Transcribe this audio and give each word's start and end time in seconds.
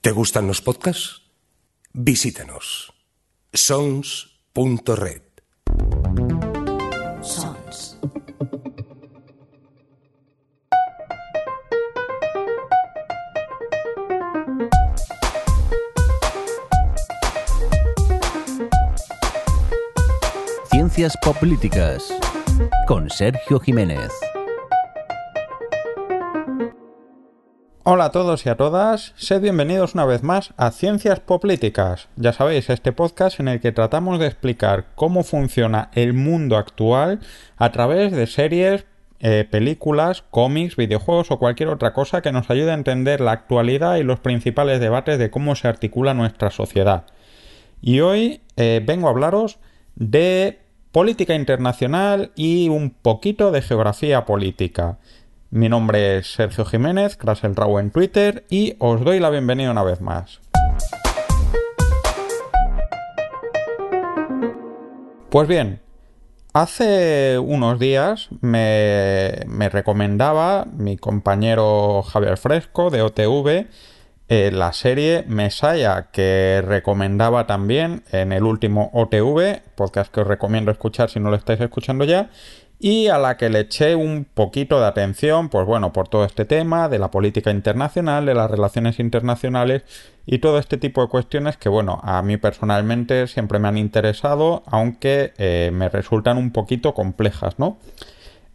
¿Te 0.00 0.12
gustan 0.12 0.46
los 0.46 0.62
podcasts? 0.62 1.20
Visítanos. 1.92 2.90
sons.red. 3.52 5.20
Sons. 7.22 7.98
Ciencias 20.70 21.14
Políticas 21.38 22.10
con 22.88 23.10
Sergio 23.10 23.60
Jiménez. 23.60 24.10
Hola 27.82 28.04
a 28.04 28.12
todos 28.12 28.44
y 28.44 28.50
a 28.50 28.58
todas, 28.58 29.14
sed 29.16 29.40
bienvenidos 29.40 29.94
una 29.94 30.04
vez 30.04 30.22
más 30.22 30.52
a 30.58 30.70
Ciencias 30.70 31.18
Políticas. 31.18 32.08
Ya 32.16 32.34
sabéis, 32.34 32.68
este 32.68 32.92
podcast 32.92 33.40
en 33.40 33.48
el 33.48 33.58
que 33.58 33.72
tratamos 33.72 34.18
de 34.18 34.26
explicar 34.26 34.88
cómo 34.94 35.24
funciona 35.24 35.90
el 35.94 36.12
mundo 36.12 36.58
actual 36.58 37.20
a 37.56 37.72
través 37.72 38.12
de 38.12 38.26
series, 38.26 38.84
eh, 39.20 39.48
películas, 39.50 40.22
cómics, 40.30 40.76
videojuegos 40.76 41.30
o 41.30 41.38
cualquier 41.38 41.70
otra 41.70 41.94
cosa 41.94 42.20
que 42.20 42.32
nos 42.32 42.50
ayude 42.50 42.70
a 42.70 42.74
entender 42.74 43.22
la 43.22 43.32
actualidad 43.32 43.96
y 43.96 44.02
los 44.02 44.20
principales 44.20 44.78
debates 44.78 45.18
de 45.18 45.30
cómo 45.30 45.56
se 45.56 45.66
articula 45.66 46.12
nuestra 46.12 46.50
sociedad. 46.50 47.06
Y 47.80 48.00
hoy 48.00 48.42
eh, 48.58 48.82
vengo 48.84 49.08
a 49.08 49.12
hablaros 49.12 49.58
de 49.94 50.58
política 50.92 51.34
internacional 51.34 52.32
y 52.34 52.68
un 52.68 52.90
poquito 52.90 53.52
de 53.52 53.62
geografía 53.62 54.26
política. 54.26 54.98
Mi 55.52 55.68
nombre 55.68 56.18
es 56.18 56.32
Sergio 56.32 56.64
Jiménez, 56.64 57.18
el 57.42 57.56
Rau 57.56 57.80
en 57.80 57.90
Twitter, 57.90 58.44
y 58.50 58.76
os 58.78 59.00
doy 59.00 59.18
la 59.18 59.30
bienvenida 59.30 59.72
una 59.72 59.82
vez 59.82 60.00
más. 60.00 60.40
Pues 65.28 65.48
bien, 65.48 65.80
hace 66.52 67.40
unos 67.40 67.80
días 67.80 68.28
me, 68.40 69.40
me 69.48 69.68
recomendaba 69.68 70.66
mi 70.72 70.96
compañero 70.96 72.04
Javier 72.04 72.36
Fresco 72.36 72.90
de 72.90 73.02
OTV 73.02 73.66
eh, 74.32 74.52
la 74.52 74.72
serie 74.72 75.24
Messiah, 75.26 76.10
que 76.12 76.62
recomendaba 76.64 77.48
también 77.48 78.04
en 78.12 78.30
el 78.30 78.44
último 78.44 78.88
OTV, 78.92 79.60
podcast 79.74 80.14
que 80.14 80.20
os 80.20 80.26
recomiendo 80.28 80.70
escuchar 80.70 81.10
si 81.10 81.18
no 81.18 81.30
lo 81.30 81.36
estáis 81.36 81.60
escuchando 81.60 82.04
ya, 82.04 82.30
y 82.82 83.08
a 83.08 83.18
la 83.18 83.36
que 83.36 83.50
le 83.50 83.60
eché 83.60 83.94
un 83.94 84.24
poquito 84.24 84.80
de 84.80 84.86
atención, 84.86 85.50
pues 85.50 85.66
bueno, 85.66 85.92
por 85.92 86.08
todo 86.08 86.24
este 86.24 86.46
tema 86.46 86.88
de 86.88 86.98
la 86.98 87.10
política 87.10 87.50
internacional, 87.50 88.24
de 88.24 88.34
las 88.34 88.50
relaciones 88.50 88.98
internacionales 88.98 89.82
y 90.24 90.38
todo 90.38 90.58
este 90.58 90.78
tipo 90.78 91.02
de 91.02 91.08
cuestiones 91.08 91.58
que, 91.58 91.68
bueno, 91.68 92.00
a 92.02 92.22
mí 92.22 92.38
personalmente 92.38 93.26
siempre 93.26 93.58
me 93.58 93.68
han 93.68 93.76
interesado, 93.76 94.62
aunque 94.64 95.34
eh, 95.36 95.70
me 95.74 95.90
resultan 95.90 96.38
un 96.38 96.52
poquito 96.52 96.94
complejas, 96.94 97.58
¿no? 97.58 97.76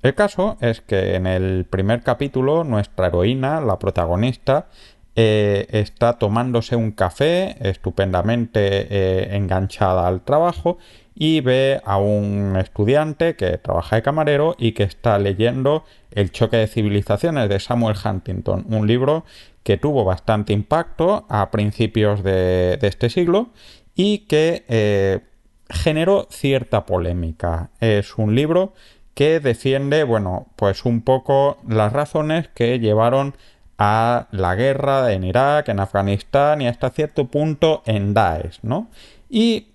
El 0.02 0.16
caso 0.16 0.58
es 0.60 0.82
que 0.82 1.16
en 1.16 1.28
el 1.28 1.66
primer 1.66 2.02
capítulo 2.02 2.64
nuestra 2.64 3.08
heroína, 3.08 3.62
la 3.62 3.78
protagonista, 3.78 4.68
eh, 5.16 5.68
está 5.70 6.14
tomándose 6.14 6.76
un 6.76 6.92
café 6.92 7.58
estupendamente 7.60 8.88
eh, 8.90 9.36
enganchada 9.36 10.08
al 10.08 10.22
trabajo 10.22 10.78
y 11.16 11.40
ve 11.40 11.82
a 11.86 11.98
un 11.98 12.58
estudiante 12.58 13.36
que 13.36 13.58
trabaja 13.58 13.96
de 13.96 14.04
camarero 14.04 14.56
y 14.60 14.74
que 14.74 14.84
está 14.84 15.18
leyendo 15.18 15.86
El 16.12 16.32
choque 16.32 16.58
de 16.58 16.68
civilizaciones 16.68 17.50
de 17.50 17.60
Samuel 17.60 17.96
Huntington, 18.04 18.66
un 18.70 18.86
libro 18.86 19.26
que 19.64 19.78
tuvo 19.78 20.04
bastante 20.04 20.54
impacto 20.54 21.26
a 21.30 21.50
principios 21.50 22.24
de, 22.24 22.78
este 22.82 23.10
siglo 23.10 23.50
y 23.96 24.20
que 24.20 24.66
eh, 24.68 25.22
generó 25.70 26.28
cierta 26.30 26.86
polémica. 26.86 27.72
Es 27.80 28.18
un 28.18 28.36
libro 28.36 28.74
que 29.16 29.40
defiende, 29.40 30.04
bueno, 30.04 30.48
pues 30.58 30.86
un 30.86 31.02
poco 31.02 31.58
las 31.68 31.92
razones 31.94 32.50
que 32.50 32.80
llevaron 32.80 33.36
a 33.78 34.28
la 34.32 34.56
guerra 34.56 35.12
en 35.14 35.24
Irak, 35.24 35.70
en 35.70 35.80
Afganistán 35.80 36.62
y 36.62 36.68
hasta 36.68 36.90
cierto 36.90 37.26
punto 37.26 37.82
en 37.86 38.14
Daesh, 38.14 38.60
¿no? 38.62 38.90
Y 39.30 39.68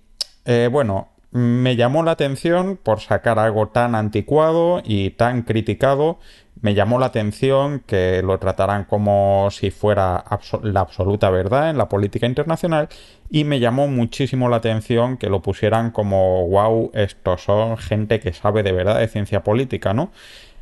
eh, 0.45 0.69
bueno, 0.71 1.09
me 1.31 1.77
llamó 1.77 2.03
la 2.03 2.11
atención 2.11 2.77
por 2.81 2.99
sacar 2.99 3.39
algo 3.39 3.69
tan 3.69 3.95
anticuado 3.95 4.81
y 4.83 5.11
tan 5.11 5.43
criticado. 5.43 6.19
Me 6.61 6.73
llamó 6.73 6.99
la 6.99 7.07
atención 7.07 7.81
que 7.87 8.21
lo 8.21 8.37
trataran 8.37 8.83
como 8.83 9.47
si 9.49 9.71
fuera 9.71 10.23
la 10.61 10.79
absoluta 10.81 11.29
verdad 11.29 11.69
en 11.69 11.77
la 11.77 11.89
política 11.89 12.27
internacional 12.27 12.89
y 13.29 13.45
me 13.45 13.59
llamó 13.59 13.87
muchísimo 13.87 14.49
la 14.49 14.57
atención 14.57 15.17
que 15.17 15.29
lo 15.29 15.41
pusieran 15.41 15.91
como 15.91 16.47
wow, 16.49 16.91
estos 16.93 17.43
son 17.43 17.77
gente 17.77 18.19
que 18.19 18.33
sabe 18.33 18.61
de 18.61 18.73
verdad 18.73 18.99
de 18.99 19.07
ciencia 19.07 19.43
política, 19.43 19.93
¿no? 19.93 20.11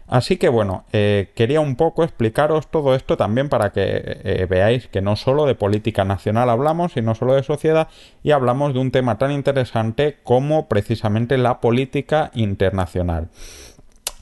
Así 0.10 0.38
que 0.38 0.50
bueno, 0.50 0.86
eh, 0.92 1.30
quería 1.36 1.62
un 1.62 1.76
poco 1.76 2.04
explicaros 2.04 2.68
todo 2.68 2.96
esto 2.96 3.16
también 3.16 3.48
para 3.48 3.72
que 3.72 3.84
eh, 4.24 4.48
veáis 4.50 4.88
que 4.88 5.02
no 5.02 5.16
solo 5.16 5.46
de 5.46 5.54
política 5.54 6.04
nacional 6.04 6.50
hablamos, 6.50 6.94
sino 6.94 7.14
solo 7.14 7.36
de 7.36 7.44
sociedad 7.44 7.90
y 8.24 8.32
hablamos 8.32 8.74
de 8.74 8.80
un 8.80 8.90
tema 8.90 9.20
tan 9.20 9.32
interesante 9.32 10.18
como 10.24 10.68
precisamente 10.68 11.38
la 11.38 11.62
política 11.62 12.32
internacional. 12.34 13.30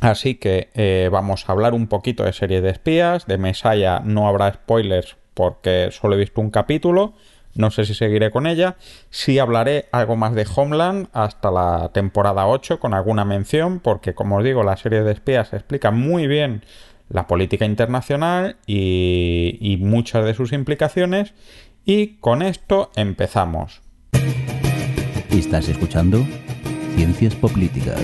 Así 0.01 0.35
que 0.35 0.69
eh, 0.73 1.09
vamos 1.09 1.47
a 1.47 1.53
hablar 1.53 1.73
un 1.73 1.87
poquito 1.87 2.25
de 2.25 2.33
serie 2.33 2.59
de 2.59 2.69
espías, 2.69 3.25
de 3.25 3.37
Messiah 3.37 4.01
no 4.03 4.27
habrá 4.27 4.51
spoilers 4.53 5.15
porque 5.33 5.89
solo 5.91 6.15
he 6.15 6.19
visto 6.19 6.41
un 6.41 6.49
capítulo, 6.49 7.13
no 7.57 7.71
sé 7.71 7.85
si 7.85 7.93
seguiré 7.93 8.31
con 8.31 8.47
ella. 8.47 8.77
Sí 9.09 9.39
hablaré 9.39 9.89
algo 9.91 10.15
más 10.15 10.33
de 10.35 10.47
Homeland 10.55 11.07
hasta 11.11 11.51
la 11.51 11.89
temporada 11.93 12.47
8 12.47 12.79
con 12.79 12.93
alguna 12.93 13.25
mención, 13.25 13.79
porque 13.79 14.13
como 14.13 14.37
os 14.37 14.43
digo, 14.43 14.63
la 14.63 14.77
serie 14.77 15.01
de 15.01 15.11
espías 15.11 15.53
explica 15.53 15.91
muy 15.91 16.27
bien 16.27 16.63
la 17.09 17.27
política 17.27 17.65
internacional 17.65 18.57
y, 18.65 19.77
muchas 19.81 20.25
de 20.25 20.33
sus 20.33 20.53
implicaciones. 20.53 21.33
Y 21.85 22.17
con 22.17 22.41
esto 22.41 22.91
empezamos. 22.95 23.81
Estás 25.31 25.69
escuchando 25.69 26.25
Ciencias 26.95 27.35
Políticas. 27.35 28.03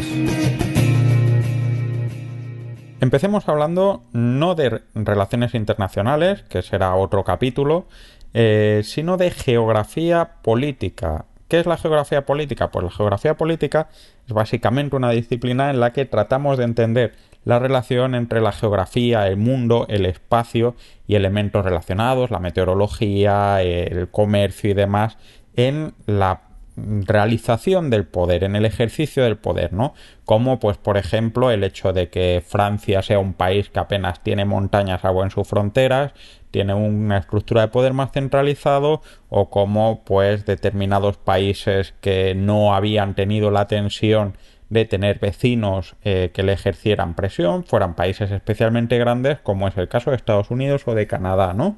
Empecemos 3.02 3.50
hablando 3.50 4.04
no 4.14 4.56
de 4.56 4.82
relaciones 4.96 5.56
internacionales, 5.56 6.44
que 6.44 6.62
será 6.62 6.96
otro 6.96 7.26
capítulo, 7.26 7.88
eh, 8.34 8.82
sino 8.84 9.18
de 9.18 9.32
geografía 9.32 10.36
política. 10.42 11.26
¿Qué 11.48 11.60
es 11.60 11.66
la 11.66 11.78
geografía 11.78 12.26
política? 12.26 12.72
Pues 12.72 12.84
la 12.84 12.92
geografía 12.92 13.38
política 13.38 13.90
es 14.28 14.34
básicamente 14.34 14.96
una 14.96 15.12
disciplina 15.12 15.70
en 15.70 15.80
la 15.80 15.94
que 15.94 16.06
tratamos 16.06 16.58
de 16.58 16.64
entender 16.64 17.14
la 17.46 17.60
relación 17.60 18.16
entre 18.16 18.42
la 18.42 18.52
geografía, 18.52 19.28
el 19.28 19.38
mundo, 19.38 19.86
el 19.90 20.06
espacio 20.06 20.76
y 21.08 21.16
elementos 21.16 21.64
relacionados, 21.64 22.32
la 22.32 22.40
meteorología, 22.40 23.62
el 23.62 24.10
comercio 24.10 24.72
y 24.72 24.74
demás, 24.74 25.18
en 25.56 25.94
la 26.08 26.42
realización 26.76 27.90
del 27.90 28.06
poder, 28.06 28.44
en 28.44 28.56
el 28.56 28.66
ejercicio 28.66 29.24
del 29.24 29.38
poder, 29.38 29.74
¿no? 29.74 29.94
Como 30.26 30.60
pues 30.60 30.78
por 30.78 30.98
ejemplo 30.98 31.52
el 31.52 31.64
hecho 31.64 31.94
de 31.94 32.10
que 32.10 32.44
Francia 32.46 33.02
sea 33.04 33.20
un 33.20 33.34
país 33.34 33.70
que 33.70 33.80
apenas 33.80 34.24
tiene 34.24 34.46
montañas 34.46 35.06
agua 35.06 35.24
en 35.24 35.30
sus 35.30 35.48
fronteras, 35.48 36.14
tiene 36.54 36.76
una 36.76 37.18
estructura 37.18 37.62
de 37.62 37.68
poder 37.70 37.94
más 37.94 38.12
centralizado 38.12 39.02
o 39.30 39.50
como 39.50 40.04
pues 40.06 40.46
determinados 40.46 41.18
países 41.18 41.96
que 42.00 42.36
no 42.36 42.76
habían 42.76 43.16
tenido 43.16 43.50
la 43.50 43.68
tensión 43.68 44.38
de 44.70 44.86
tener 44.86 45.18
vecinos 45.18 45.96
eh, 46.04 46.30
que 46.32 46.44
le 46.44 46.54
ejercieran 46.54 47.16
presión, 47.16 47.64
fueran 47.64 47.96
países 47.96 48.30
especialmente 48.30 49.00
grandes 49.00 49.40
como 49.40 49.68
es 49.68 49.76
el 49.78 49.88
caso 49.88 50.12
de 50.12 50.16
Estados 50.16 50.52
Unidos 50.52 50.84
o 50.86 50.94
de 50.94 51.08
Canadá, 51.08 51.54
¿no? 51.54 51.78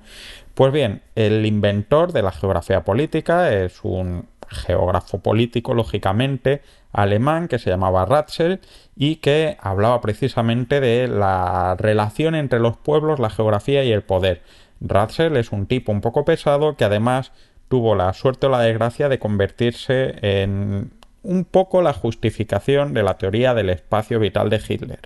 Pues 0.55 0.73
bien, 0.73 1.01
el 1.15 1.45
inventor 1.45 2.11
de 2.11 2.21
la 2.21 2.31
geografía 2.31 2.83
política 2.83 3.53
es 3.53 3.79
un 3.83 4.27
geógrafo 4.49 5.19
político, 5.19 5.73
lógicamente, 5.73 6.61
alemán 6.91 7.47
que 7.47 7.59
se 7.59 7.69
llamaba 7.69 8.05
Ratzel 8.05 8.59
y 8.95 9.17
que 9.17 9.57
hablaba 9.59 9.99
precisamente 10.01 10.79
de 10.79 11.07
la 11.07 11.75
relación 11.77 12.35
entre 12.35 12.59
los 12.59 12.77
pueblos, 12.77 13.19
la 13.19 13.29
geografía 13.29 13.83
y 13.83 13.91
el 13.91 14.01
poder. 14.03 14.41
Ratzel 14.81 15.37
es 15.37 15.51
un 15.51 15.67
tipo 15.67 15.91
un 15.91 16.01
poco 16.01 16.25
pesado 16.25 16.75
que 16.75 16.85
además 16.85 17.31
tuvo 17.67 17.95
la 17.95 18.13
suerte 18.13 18.47
o 18.47 18.49
la 18.49 18.59
desgracia 18.59 19.09
de 19.09 19.19
convertirse 19.19 20.15
en 20.21 20.91
un 21.23 21.45
poco 21.45 21.81
la 21.81 21.93
justificación 21.93 22.93
de 22.93 23.03
la 23.03 23.17
teoría 23.17 23.53
del 23.53 23.69
espacio 23.69 24.19
vital 24.19 24.49
de 24.49 24.61
Hitler. 24.67 24.99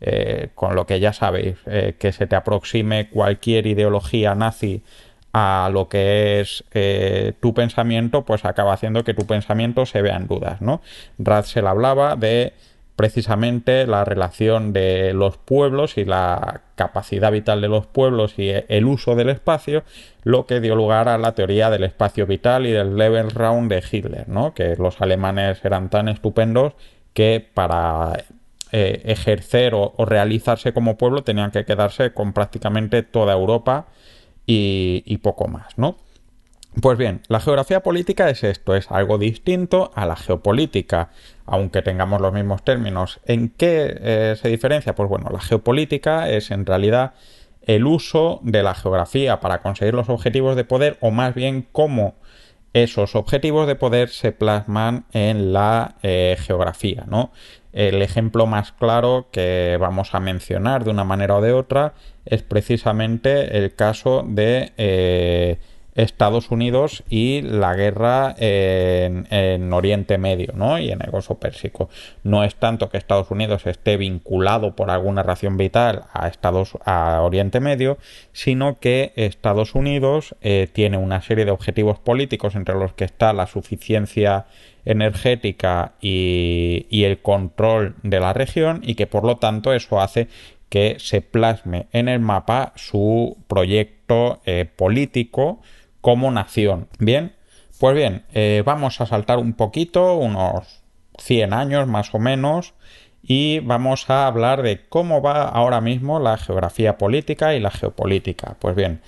Eh, 0.00 0.50
con 0.54 0.76
lo 0.76 0.86
que 0.86 1.00
ya 1.00 1.12
sabéis, 1.12 1.56
eh, 1.66 1.96
que 1.98 2.12
se 2.12 2.28
te 2.28 2.36
aproxime 2.36 3.08
cualquier 3.08 3.66
ideología 3.66 4.36
nazi 4.36 4.82
a 5.32 5.68
lo 5.72 5.88
que 5.88 6.40
es 6.40 6.64
eh, 6.72 7.32
tu 7.40 7.52
pensamiento, 7.52 8.24
pues 8.24 8.44
acaba 8.44 8.72
haciendo 8.72 9.02
que 9.02 9.14
tu 9.14 9.26
pensamiento 9.26 9.86
se 9.86 10.00
vea 10.00 10.16
en 10.16 10.28
dudas, 10.28 10.60
¿no? 10.60 10.80
Ratzel 11.18 11.66
hablaba 11.66 12.14
de 12.14 12.52
precisamente 12.98 13.86
la 13.86 14.04
relación 14.04 14.72
de 14.72 15.12
los 15.14 15.36
pueblos 15.38 15.96
y 15.98 16.04
la 16.04 16.62
capacidad 16.74 17.30
vital 17.30 17.60
de 17.60 17.68
los 17.68 17.86
pueblos 17.86 18.34
y 18.38 18.50
el 18.50 18.86
uso 18.86 19.14
del 19.14 19.28
espacio, 19.28 19.84
lo 20.24 20.46
que 20.46 20.58
dio 20.58 20.74
lugar 20.74 21.08
a 21.08 21.16
la 21.16 21.32
teoría 21.36 21.70
del 21.70 21.84
espacio 21.84 22.26
vital 22.26 22.66
y 22.66 22.72
del 22.72 22.96
Lebensraum 22.96 23.68
de 23.68 23.84
Hitler, 23.88 24.28
¿no? 24.28 24.52
que 24.52 24.74
los 24.74 25.00
alemanes 25.00 25.64
eran 25.64 25.90
tan 25.90 26.08
estupendos 26.08 26.72
que 27.14 27.48
para 27.54 28.24
eh, 28.72 29.00
ejercer 29.04 29.74
o, 29.76 29.94
realizarse 30.04 30.72
como 30.72 30.98
pueblo 30.98 31.22
tenían 31.22 31.52
que 31.52 31.64
quedarse 31.64 32.12
con 32.12 32.32
prácticamente 32.32 33.04
toda 33.04 33.32
Europa 33.32 33.86
y, 34.44 35.04
y 35.06 35.18
poco 35.18 35.46
más, 35.46 35.78
¿no? 35.78 35.98
Pues 36.80 36.96
bien, 36.96 37.22
la 37.28 37.40
geografía 37.40 37.82
política 37.82 38.30
es 38.30 38.44
esto, 38.44 38.76
es 38.76 38.90
algo 38.90 39.18
distinto 39.18 39.90
a 39.94 40.06
la 40.06 40.14
geopolítica, 40.14 41.10
aunque 41.44 41.82
tengamos 41.82 42.20
los 42.20 42.32
mismos 42.32 42.62
términos. 42.62 43.20
¿En 43.24 43.48
qué 43.48 43.96
eh, 44.00 44.36
se 44.40 44.48
diferencia? 44.48 44.94
Pues 44.94 45.08
bueno, 45.08 45.28
la 45.32 45.40
geopolítica 45.40 46.30
es 46.30 46.52
en 46.52 46.66
realidad 46.66 47.14
el 47.62 47.86
uso 47.86 48.38
de 48.42 48.62
la 48.62 48.74
geografía 48.74 49.40
para 49.40 49.60
conseguir 49.60 49.94
los 49.94 50.08
objetivos 50.08 50.54
de 50.54 50.64
poder, 50.64 50.98
o 51.00 51.10
más 51.10 51.34
bien 51.34 51.66
cómo 51.72 52.14
esos 52.74 53.16
objetivos 53.16 53.66
de 53.66 53.74
poder 53.74 54.10
se 54.10 54.30
plasman 54.30 55.06
en 55.12 55.52
la 55.52 55.96
eh, 56.02 56.36
geografía, 56.38 57.04
¿no? 57.08 57.32
El 57.72 58.02
ejemplo 58.02 58.46
más 58.46 58.72
claro 58.72 59.28
que 59.32 59.78
vamos 59.80 60.14
a 60.14 60.20
mencionar 60.20 60.84
de 60.84 60.90
una 60.90 61.04
manera 61.04 61.36
o 61.36 61.40
de 61.40 61.52
otra 61.52 61.94
es 62.24 62.42
precisamente 62.42 63.58
el 63.58 63.74
caso 63.74 64.24
de 64.26 64.72
eh, 64.76 65.58
Estados 65.98 66.52
Unidos 66.52 67.02
y 67.10 67.42
la 67.42 67.74
guerra 67.74 68.34
en, 68.38 69.72
Oriente 69.72 70.16
Medio 70.16 70.52
¿no? 70.54 70.78
y 70.78 70.90
en 70.92 71.02
el 71.02 71.10
Golfo 71.10 71.38
Pérsico. 71.38 71.90
No 72.22 72.44
es 72.44 72.54
tanto 72.54 72.88
que 72.88 72.98
Estados 72.98 73.32
Unidos 73.32 73.66
esté 73.66 73.96
vinculado 73.96 74.76
por 74.76 74.90
alguna 74.90 75.24
razón 75.24 75.56
vital 75.56 76.04
a, 76.12 76.28
Estados, 76.28 76.78
a 76.84 77.20
Oriente 77.22 77.58
Medio, 77.58 77.98
sino 78.32 78.78
que 78.78 79.12
Estados 79.16 79.74
Unidos 79.74 80.36
eh, 80.40 80.68
tiene 80.72 80.98
una 80.98 81.20
serie 81.20 81.44
de 81.44 81.50
objetivos 81.50 81.98
políticos 81.98 82.54
entre 82.54 82.76
los 82.76 82.92
que 82.92 83.04
está 83.04 83.32
la 83.32 83.48
suficiencia 83.48 84.46
energética 84.84 85.94
y, 86.00 86.86
el 86.90 87.18
control 87.18 87.96
de 88.02 88.20
la 88.20 88.32
región 88.32 88.82
y 88.84 88.94
que 88.94 89.06
por 89.06 89.24
lo 89.24 89.38
tanto 89.38 89.72
eso 89.72 90.00
hace 90.00 90.28
que 90.68 90.96
se 90.98 91.22
plasme 91.22 91.86
en 91.92 92.08
el 92.08 92.20
mapa 92.20 92.72
su 92.76 93.36
proyecto 93.48 94.40
eh, 94.44 94.66
político 94.76 95.60
como 96.08 96.30
nación. 96.30 96.88
Bien, 96.98 97.34
pues 97.78 97.94
bien, 97.94 98.24
eh, 98.32 98.62
vamos 98.64 98.98
a 99.02 99.04
saltar 99.04 99.36
un 99.36 99.52
poquito, 99.52 100.14
unos 100.14 100.80
100 101.18 101.52
años 101.52 101.86
más 101.86 102.14
o 102.14 102.18
menos, 102.18 102.72
y 103.22 103.58
vamos 103.58 104.08
a 104.08 104.26
hablar 104.26 104.62
de 104.62 104.88
cómo 104.88 105.20
va 105.20 105.42
ahora 105.42 105.82
mismo 105.82 106.18
la 106.18 106.38
geografía 106.38 106.96
política 106.96 107.54
y 107.54 107.60
la 107.60 107.70
geopolítica. 107.70 108.56
Pues 108.58 108.74
bien, 108.74 109.02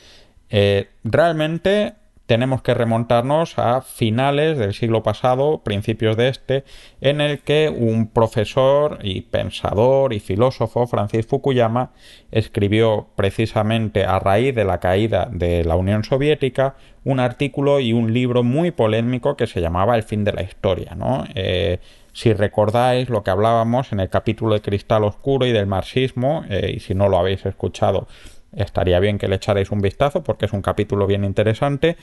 eh, 0.50 0.90
realmente 1.02 1.94
tenemos 2.30 2.62
que 2.62 2.74
remontarnos 2.74 3.58
a 3.58 3.82
finales 3.82 4.56
del 4.56 4.72
siglo 4.72 5.02
pasado, 5.02 5.62
principios 5.64 6.16
de 6.16 6.28
este, 6.28 6.62
en 7.00 7.20
el 7.20 7.40
que 7.40 7.74
un 7.76 8.06
profesor 8.06 9.00
y 9.02 9.22
pensador 9.22 10.12
y 10.12 10.20
filósofo, 10.20 10.86
Francis 10.86 11.26
Fukuyama, 11.26 11.90
escribió 12.30 13.08
precisamente 13.16 14.04
a 14.04 14.20
raíz 14.20 14.54
de 14.54 14.64
la 14.64 14.78
caída 14.78 15.28
de 15.28 15.64
la 15.64 15.74
Unión 15.74 16.04
Soviética 16.04 16.76
un 17.02 17.18
artículo 17.18 17.80
y 17.80 17.92
un 17.92 18.14
libro 18.14 18.44
muy 18.44 18.70
polémico 18.70 19.36
que 19.36 19.48
se 19.48 19.60
llamaba 19.60 19.96
El 19.96 20.04
fin 20.04 20.22
de 20.22 20.32
la 20.32 20.42
historia. 20.42 20.96
Eh, 21.34 21.80
si 22.12 22.32
recordáis 22.32 23.08
lo 23.08 23.24
que 23.24 23.32
hablábamos 23.32 23.90
en 23.90 23.98
el 23.98 24.08
capítulo 24.08 24.54
de 24.54 24.62
Cristal 24.62 25.02
Oscuro 25.02 25.46
y 25.46 25.52
del 25.52 25.66
marxismo, 25.66 26.44
eh, 26.48 26.74
y 26.76 26.78
si 26.78 26.94
no 26.94 27.08
lo 27.08 27.18
habéis 27.18 27.44
escuchado, 27.44 28.06
estaría 28.54 28.98
bien 29.00 29.18
que 29.18 29.28
le 29.28 29.36
echarais 29.36 29.70
un 29.70 29.80
vistazo 29.80 30.22
porque 30.22 30.46
es 30.46 30.52
un 30.52 30.62
capítulo 30.62 31.06
bien 31.06 31.24
interesante. 31.24 31.96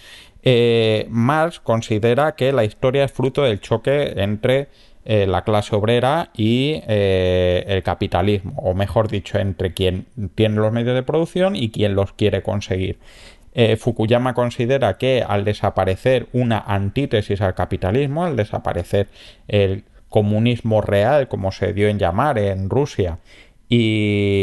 Eh, 0.44 1.06
Marx 1.10 1.60
considera 1.60 2.36
que 2.36 2.52
la 2.52 2.64
historia 2.64 3.04
es 3.04 3.12
fruto 3.12 3.44
del 3.44 3.60
choque 3.60 4.14
entre 4.18 4.68
eh, 5.06 5.26
la 5.28 5.44
clase 5.44 5.76
obrera 5.76 6.30
y 6.36 6.82
eh, 6.88 7.64
el 7.68 7.84
capitalismo, 7.84 8.54
o 8.58 8.74
mejor 8.74 9.08
dicho, 9.08 9.38
entre 9.40 9.74
quien 9.74 10.06
tiene 10.36 10.56
los 10.58 10.72
medios 10.72 10.96
de 10.96 11.04
producción 11.04 11.56
y 11.56 11.70
quien 11.70 11.96
los 11.96 12.14
quiere 12.14 12.42
conseguir. 12.42 12.98
Fukuyama 13.80 14.36
considera 14.36 15.00
que 15.00 15.26
al 15.28 15.44
desaparecer 15.44 16.28
una 16.32 16.60
antítesis 16.60 17.42
al 17.42 17.56
capitalismo, 17.56 18.24
al 18.24 18.36
desaparecer 18.36 19.08
el 19.48 19.84
comunismo 20.10 20.82
real, 20.82 21.28
como 21.28 21.52
se 21.52 21.74
dio 21.74 21.88
en 21.88 21.98
llamar 21.98 22.38
en 22.38 22.70
Rusia, 22.70 23.18
y 23.70 24.37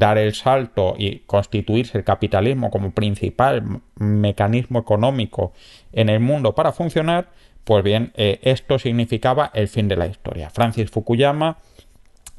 dar 0.00 0.16
el 0.16 0.34
salto 0.34 0.94
y 0.98 1.18
constituirse 1.26 1.98
el 1.98 2.04
capitalismo 2.04 2.70
como 2.70 2.90
principal 2.90 3.82
mecanismo 3.96 4.78
económico 4.78 5.52
en 5.92 6.08
el 6.08 6.20
mundo 6.20 6.54
para 6.54 6.72
funcionar, 6.72 7.28
pues 7.64 7.84
bien, 7.84 8.12
eh, 8.16 8.40
esto 8.42 8.78
significaba 8.78 9.50
el 9.52 9.68
fin 9.68 9.88
de 9.88 9.96
la 9.96 10.06
historia. 10.06 10.48
Francis 10.48 10.90
Fukuyama 10.90 11.58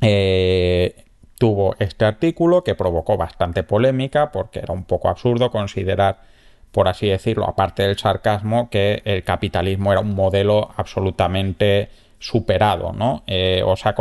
eh, 0.02 1.06
tuvo 1.38 1.76
este 1.78 2.06
artículo 2.06 2.64
que 2.64 2.74
provocó 2.74 3.16
bastante 3.16 3.62
polémica 3.62 4.32
porque 4.32 4.60
era 4.60 4.74
un 4.74 4.84
poco 4.84 5.10
absurdo 5.10 5.52
considerar, 5.52 6.22
por 6.72 6.88
así 6.88 7.08
decirlo, 7.08 7.48
aparte 7.48 7.84
del 7.84 8.00
sarcasmo, 8.00 8.72
que 8.72 9.04
el 9.06 9.24
capitalismo 9.24 9.92
era 9.92 10.02
un 10.02 10.16
modelo 10.16 10.72
absolutamente 10.76 11.90
superado, 12.18 12.92
¿no? 12.92 13.24
Eh, 13.28 13.62
o 13.64 13.76
sea, 13.76 13.94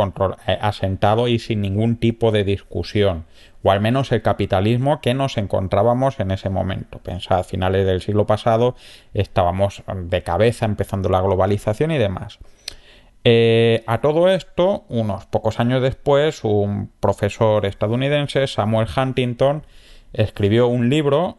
asentado 0.61 1.27
y 1.27 1.37
sin 1.37 1.61
ningún 1.61 1.97
tipo 1.97 2.31
de 2.31 2.43
discusión, 2.43 3.25
o 3.63 3.71
al 3.71 3.81
menos 3.81 4.11
el 4.11 4.21
capitalismo 4.21 5.01
que 5.01 5.13
nos 5.13 5.37
encontrábamos 5.37 6.19
en 6.19 6.31
ese 6.31 6.49
momento. 6.49 6.99
Pensad, 6.99 7.39
a 7.39 7.43
finales 7.43 7.85
del 7.85 8.01
siglo 8.01 8.25
pasado 8.25 8.75
estábamos 9.13 9.83
de 9.95 10.23
cabeza 10.23 10.65
empezando 10.65 11.09
la 11.09 11.21
globalización 11.21 11.91
y 11.91 11.97
demás. 11.97 12.39
Eh, 13.23 13.83
a 13.85 14.01
todo 14.01 14.29
esto, 14.29 14.85
unos 14.89 15.25
pocos 15.27 15.59
años 15.59 15.81
después, 15.81 16.43
un 16.43 16.91
profesor 16.99 17.65
estadounidense, 17.65 18.47
Samuel 18.47 18.87
Huntington, 18.95 19.63
escribió 20.13 20.67
un 20.67 20.89
libro 20.89 21.37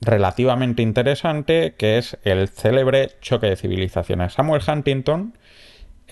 relativamente 0.00 0.82
interesante 0.82 1.74
que 1.76 1.98
es 1.98 2.18
el 2.24 2.48
célebre 2.48 3.10
choque 3.20 3.48
de 3.48 3.56
civilizaciones. 3.56 4.32
Samuel 4.32 4.62
Huntington 4.66 5.34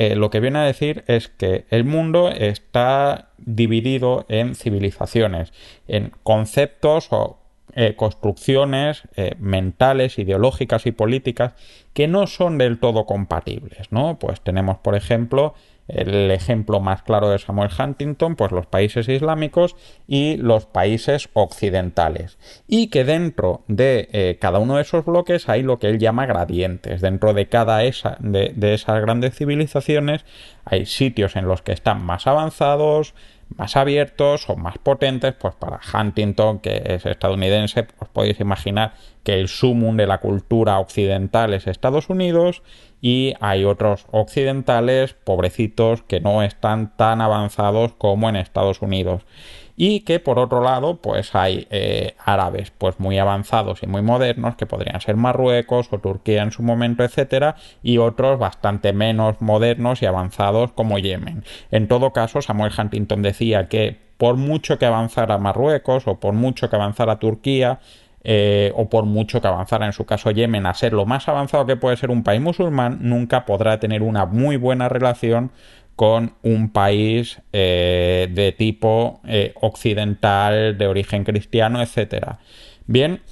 eh, 0.01 0.15
lo 0.15 0.31
que 0.31 0.39
viene 0.39 0.61
a 0.61 0.63
decir 0.63 1.03
es 1.09 1.27
que 1.27 1.67
el 1.71 1.83
mundo 1.83 2.31
está 2.31 3.31
dividido 3.37 4.27
en 4.29 4.55
civilizaciones, 4.55 5.53
en 5.89 6.13
conceptos 6.23 7.09
o 7.11 7.41
eh, 7.75 7.97
construcciones 7.97 9.03
eh, 9.17 9.35
mentales, 9.41 10.21
ideológicas 10.21 10.87
y 10.87 10.93
políticas 10.93 11.55
que 11.95 12.07
no 12.07 12.29
son 12.29 12.59
del 12.59 12.79
todo 12.79 13.07
compatibles, 13.07 13.91
¿no? 13.91 14.21
Pues 14.21 14.41
tenemos, 14.41 14.79
por 14.79 14.95
ejemplo, 14.95 15.55
el 15.89 16.31
ejemplo 16.31 16.81
más 16.81 17.03
claro 17.03 17.31
de 17.31 17.39
Samuel 17.39 17.71
Huntington, 17.77 18.37
pues 18.37 18.53
los 18.53 18.67
países 18.67 19.09
islámicos 19.09 19.75
y 20.07 20.37
los 20.37 20.67
países 20.67 21.31
occidentales. 21.33 22.39
Y 22.67 22.89
que 22.89 23.05
dentro 23.05 23.63
de 23.69 24.09
eh, 24.13 24.39
cada 24.41 24.59
uno 24.59 24.77
de 24.77 24.83
esos 24.83 25.05
bloques 25.05 25.49
hay 25.49 25.63
lo 25.63 25.79
que 25.79 25.89
él 25.89 25.99
llama 25.99 26.27
gradientes. 26.27 27.01
Dentro 27.01 27.33
de 27.33 27.49
cada 27.49 27.85
esa, 27.85 28.17
de, 28.21 28.53
de 28.55 28.75
esas 28.75 29.01
grandes 29.01 29.35
civilizaciones 29.35 30.25
hay 30.65 30.85
sitios 30.87 31.37
en 31.37 31.49
los 31.49 31.63
que 31.63 31.73
están 31.73 32.05
más 32.05 32.27
avanzados, 32.27 33.15
más 33.57 33.77
abiertos 33.77 34.49
o 34.51 34.57
más 34.57 34.79
potentes, 34.79 35.35
pues 35.35 35.55
para 35.55 35.81
Huntington, 35.93 36.59
que 36.59 36.83
es 36.85 37.07
estadounidense, 37.07 37.85
pues 37.85 38.11
podéis 38.11 38.41
imaginar 38.41 38.93
que 39.29 39.39
el 39.39 39.49
sumum 39.49 39.99
de 39.99 40.07
la 40.07 40.21
cultura 40.21 40.79
occidental 40.79 41.53
es 41.53 41.67
Estados 41.67 42.09
Unidos 42.09 42.63
y 43.03 43.35
hay 43.41 43.67
otros 43.67 44.07
occidentales, 44.11 45.13
pobrecitos, 45.13 46.01
que 46.01 46.19
no 46.19 46.43
están 46.43 46.97
tan 46.97 47.21
avanzados 47.21 47.93
como 47.99 48.31
en 48.31 48.37
Estados 48.37 48.81
Unidos. 48.81 49.27
Y 49.77 50.01
que 50.01 50.19
por 50.19 50.39
otro 50.39 50.63
lado 50.63 51.03
pues 51.03 51.35
hay 51.35 51.67
eh, 51.69 52.15
árabes 52.25 52.71
pues 52.71 52.99
muy 53.01 53.19
avanzados 53.19 53.83
y 53.83 53.87
muy 53.87 54.01
modernos 54.01 54.57
que 54.57 54.65
podrían 54.65 55.03
ser 55.03 55.17
Marruecos 55.17 55.89
o 55.93 55.99
Turquía 55.99 56.43
en 56.43 56.51
su 56.51 56.63
momento 56.63 57.05
etcétera 57.05 57.57
y 57.83 57.99
otros 57.99 58.39
bastante 58.39 58.95
menos 58.95 59.43
modernos 59.43 60.01
y 60.01 60.07
avanzados 60.07 60.73
como 60.73 60.99
Yemen. 60.99 61.45
En 61.71 61.87
todo 61.87 62.15
caso 62.15 62.41
Samuel 62.41 62.73
Huntington 62.77 63.21
decía 63.21 63.69
que 63.69 63.99
por 64.17 64.37
mucho 64.37 64.79
que 64.79 64.87
avanzara 64.87 65.37
Marruecos 65.37 66.07
o 66.07 66.19
por 66.19 66.33
mucho 66.33 66.71
que 66.71 66.77
avanzara 66.77 67.19
Turquía 67.19 67.81
eh, 68.31 68.73
o 68.77 68.91
por 68.91 69.07
mucho 69.07 69.41
que 69.41 69.49
avanzara 69.49 69.87
en 69.87 69.95
su 69.95 70.05
caso 70.05 70.31
Yemen 70.31 70.67
a 70.67 70.75
ser 70.75 70.93
lo 70.93 71.07
más 71.07 71.29
avanzado 71.29 71.65
que 71.65 71.77
puede 71.77 71.97
ser 71.97 72.11
un 72.11 72.23
país 72.23 72.43
musulmán, 72.43 72.99
nunca 73.01 73.47
podrá 73.47 73.81
tener 73.81 74.03
una 74.03 74.27
muy 74.27 74.59
buena 74.59 74.91
relación 74.91 75.51
con 75.97 76.35
un 76.43 76.71
país 76.71 77.41
eh, 77.55 78.29
de 78.31 78.53
tipo 78.53 79.23
eh, 79.25 79.55
occidental, 79.63 80.77
de 80.77 80.87
origen 80.89 81.25
cristiano, 81.25 81.81
etc. 81.81 82.35
Bien, 82.87 83.23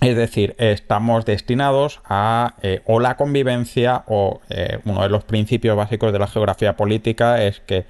Es 0.00 0.16
decir, 0.16 0.54
estamos 0.58 1.26
destinados 1.26 2.00
a 2.06 2.54
o 2.86 3.00
la 3.00 3.16
convivencia 3.16 4.04
o 4.06 4.40
uno 4.84 5.02
de 5.02 5.08
los 5.10 5.24
principios 5.24 5.76
básicos 5.76 6.12
de 6.14 6.18
la 6.18 6.26
geografía 6.28 6.76
política 6.76 7.44
es 7.44 7.60
que 7.60 7.84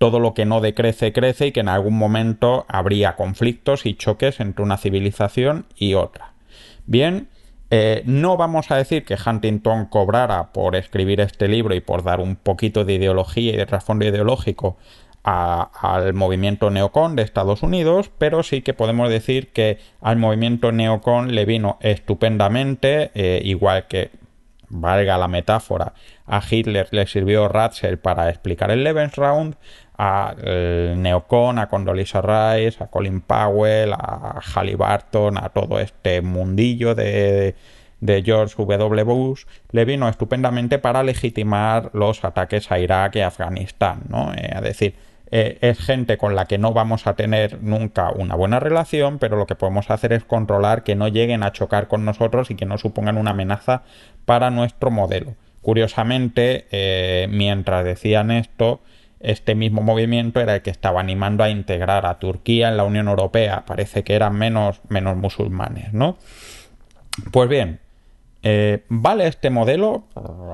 todo 0.00 0.18
lo 0.18 0.32
que 0.32 0.46
no 0.46 0.62
decrece 0.62 1.12
crece 1.12 1.48
y 1.48 1.52
que 1.52 1.60
en 1.60 1.68
algún 1.68 1.98
momento 1.98 2.64
habría 2.68 3.16
conflictos 3.16 3.84
y 3.84 3.96
choques 3.96 4.40
entre 4.40 4.64
una 4.64 4.78
civilización 4.78 5.66
y 5.76 5.92
otra. 5.92 6.32
Bien, 6.86 7.28
eh, 7.68 8.02
no 8.06 8.38
vamos 8.38 8.70
a 8.70 8.76
decir 8.76 9.04
que 9.04 9.18
Huntington 9.22 9.84
cobrara 9.84 10.54
por 10.54 10.74
escribir 10.74 11.20
este 11.20 11.48
libro 11.48 11.74
y 11.74 11.80
por 11.80 12.02
dar 12.02 12.20
un 12.20 12.36
poquito 12.36 12.86
de 12.86 12.94
ideología 12.94 13.52
y 13.52 13.56
de 13.58 13.66
trasfondo 13.66 14.06
ideológico 14.06 14.78
al 15.22 16.14
movimiento 16.14 16.70
neocon 16.70 17.14
de 17.14 17.22
Estados 17.22 17.62
Unidos, 17.62 18.10
pero 18.16 18.42
sí 18.42 18.62
que 18.62 18.72
podemos 18.72 19.10
decir 19.10 19.52
que 19.52 19.80
al 20.00 20.16
movimiento 20.16 20.72
neocon 20.72 21.34
le 21.34 21.44
vino 21.44 21.76
estupendamente, 21.82 23.10
eh, 23.12 23.42
igual 23.44 23.86
que, 23.86 24.10
valga 24.70 25.18
la 25.18 25.28
metáfora, 25.28 25.92
a 26.26 26.40
Hitler 26.48 26.88
le 26.92 27.06
sirvió 27.06 27.48
Ratzel 27.48 27.98
para 27.98 28.30
explicar 28.30 28.70
el 28.70 28.84
Lebensraum, 28.84 29.54
a 30.02 30.34
neocon, 30.96 31.58
a 31.58 31.68
Condoleezza 31.68 32.20
Rice, 32.22 32.82
a 32.82 32.86
Colin 32.86 33.20
Powell, 33.20 33.92
a 33.92 34.40
Halliburton, 34.40 35.36
a 35.36 35.50
todo 35.50 35.78
este 35.78 36.22
mundillo 36.22 36.94
de 36.94 37.54
de 38.00 38.22
George 38.22 38.54
W. 38.56 39.04
Bush 39.04 39.44
le 39.72 39.84
vino 39.84 40.08
estupendamente 40.08 40.78
para 40.78 41.02
legitimar 41.02 41.90
los 41.92 42.24
ataques 42.24 42.70
a 42.72 42.78
Irak 42.78 43.16
y 43.16 43.20
Afganistán, 43.20 44.02
¿no? 44.08 44.32
Eh, 44.32 44.50
es 44.54 44.62
decir, 44.62 44.94
eh, 45.30 45.58
es 45.60 45.78
gente 45.78 46.16
con 46.18 46.34
la 46.34 46.46
que 46.46 46.58
no 46.58 46.72
vamos 46.72 47.06
a 47.06 47.14
tener 47.14 47.62
nunca 47.62 48.10
una 48.10 48.34
buena 48.34 48.58
relación, 48.58 49.18
pero 49.18 49.36
lo 49.36 49.46
que 49.46 49.54
podemos 49.54 49.90
hacer 49.90 50.12
es 50.12 50.24
controlar 50.24 50.82
que 50.82 50.96
no 50.96 51.08
lleguen 51.08 51.42
a 51.42 51.52
chocar 51.52 51.86
con 51.86 52.04
nosotros 52.04 52.50
y 52.50 52.56
que 52.56 52.66
no 52.66 52.78
supongan 52.78 53.16
una 53.16 53.30
amenaza 53.30 53.82
para 54.24 54.50
nuestro 54.50 54.90
modelo. 54.90 55.34
Curiosamente, 55.62 56.66
eh, 56.72 57.28
mientras 57.30 57.84
decían 57.84 58.30
esto, 58.30 58.80
este 59.20 59.54
mismo 59.54 59.82
movimiento 59.82 60.40
era 60.40 60.56
el 60.56 60.62
que 60.62 60.70
estaba 60.70 61.00
animando 61.00 61.44
a 61.44 61.50
integrar 61.50 62.06
a 62.06 62.18
Turquía 62.18 62.68
en 62.68 62.76
la 62.76 62.84
Unión 62.84 63.08
Europea. 63.08 63.64
Parece 63.66 64.02
que 64.02 64.14
eran 64.14 64.34
menos, 64.34 64.80
menos 64.88 65.16
musulmanes, 65.16 65.92
¿no? 65.92 66.16
Pues 67.30 67.48
bien, 67.48 67.80
eh, 68.42 68.84
¿Vale 68.88 69.26
este 69.26 69.50
modelo? 69.50 70.04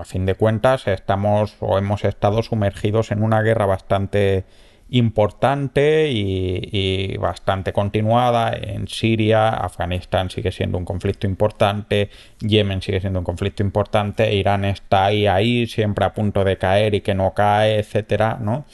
A 0.00 0.04
fin 0.04 0.26
de 0.26 0.35
cuentas, 0.35 0.88
estamos 0.88 1.56
o 1.61 1.78
hemos 1.78 2.04
estado 2.04 2.42
sumergidos 2.42 3.12
en 3.12 3.23
una 3.23 3.42
guerra 3.42 3.66
bastante 3.66 4.44
importante 4.90 6.11
y, 6.11 7.16
bastante 7.19 7.73
continuada. 7.73 8.52
En 8.55 8.88
Siria, 8.88 9.49
Afganistán 9.49 10.31
sigue 10.31 10.52
siendo 10.52 10.78
un 10.78 10.85
conflicto 10.85 11.26
importante, 11.26 12.11
Yemen 12.40 12.83
sigue 12.83 13.00
siendo 13.00 13.19
un 13.19 13.25
conflicto 13.25 13.62
importante, 13.62 14.35
Irán 14.35 14.64
está 14.64 15.07
ahí, 15.07 15.26
ahí, 15.26 15.66
siempre 15.66 16.05
a 16.05 16.14
punto 16.14 16.45
de 16.45 16.59
caer 16.59 16.95
y 16.95 17.00
que 17.00 17.14
no 17.14 17.35
cae, 17.35 17.78
etcétera, 17.78 18.38
¿no? 18.40 18.64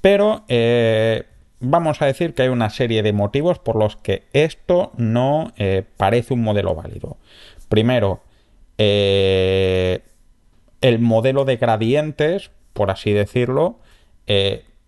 Pero 0.00 0.44
eh, 0.48 1.24
vamos 1.60 2.02
a 2.02 2.06
decir 2.06 2.34
que 2.34 2.42
hay 2.42 2.48
una 2.48 2.70
serie 2.70 3.02
de 3.02 3.12
motivos 3.12 3.58
por 3.58 3.76
los 3.76 3.96
que 3.96 4.24
esto 4.32 4.92
no 4.96 5.52
eh, 5.56 5.84
parece 5.96 6.34
un 6.34 6.42
modelo 6.42 6.74
válido. 6.74 7.16
Primero, 7.68 8.20
eh, 8.76 10.00
el 10.80 10.98
modelo 10.98 11.44
de 11.44 11.56
gradientes, 11.56 12.50
por 12.72 12.90
así 12.90 13.12
decirlo, 13.12 13.78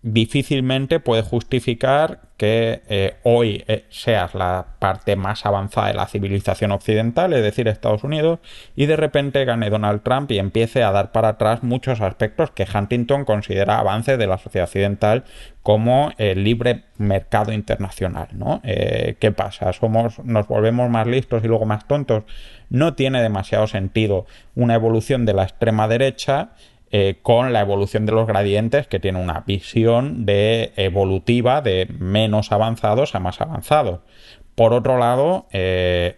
difícilmente 0.03 0.99
puede 0.99 1.23
justificar 1.23 2.21
que 2.37 2.83
eh, 2.87 3.15
hoy 3.23 3.63
eh, 3.67 3.85
seas 3.89 4.35
la 4.35 4.67
parte 4.77 5.15
más 5.15 5.43
avanzada 5.45 5.87
de 5.87 5.95
la 5.95 6.05
civilización 6.05 6.71
occidental, 6.71 7.33
es 7.33 7.41
decir, 7.41 7.67
Estados 7.67 8.03
Unidos, 8.03 8.39
y 8.75 8.85
de 8.85 8.95
repente 8.95 9.43
gane 9.43 9.71
Donald 9.71 10.03
Trump 10.03 10.29
y 10.29 10.37
empiece 10.37 10.83
a 10.83 10.91
dar 10.91 11.11
para 11.11 11.29
atrás 11.29 11.63
muchos 11.63 11.99
aspectos 11.99 12.51
que 12.51 12.67
Huntington 12.71 13.25
considera 13.25 13.79
avances 13.79 14.19
de 14.19 14.27
la 14.27 14.37
sociedad 14.37 14.67
occidental 14.67 15.23
como 15.63 16.11
el 16.19 16.43
libre 16.43 16.83
mercado 16.97 17.51
internacional, 17.51 18.27
¿no? 18.33 18.61
Eh, 18.63 19.15
¿Qué 19.19 19.31
pasa? 19.31 19.73
¿Somos, 19.73 20.19
nos 20.19 20.47
volvemos 20.47 20.91
más 20.91 21.07
listos 21.07 21.43
y 21.43 21.47
luego 21.47 21.65
más 21.65 21.87
tontos? 21.87 22.23
No 22.69 22.93
tiene 22.93 23.21
demasiado 23.21 23.65
sentido 23.65 24.27
una 24.55 24.75
evolución 24.75 25.25
de 25.25 25.33
la 25.33 25.43
extrema 25.43 25.87
derecha 25.87 26.51
eh, 26.89 27.19
con 27.21 27.51
la 27.51 27.59
evolución 27.59 28.05
de 28.05 28.13
los 28.13 28.27
gradientes 28.27 28.87
que 28.87 28.99
tiene 28.99 29.21
una 29.21 29.41
visión 29.45 30.25
de 30.25 30.71
evolutiva 30.77 31.61
de 31.61 31.85
menos 31.99 32.53
avanzados 32.53 33.13
a 33.13 33.19
más 33.19 33.41
avanzados. 33.41 33.99
Por 34.55 34.71
otro 34.71 34.97
lado, 34.97 35.47
eh, 35.51 36.15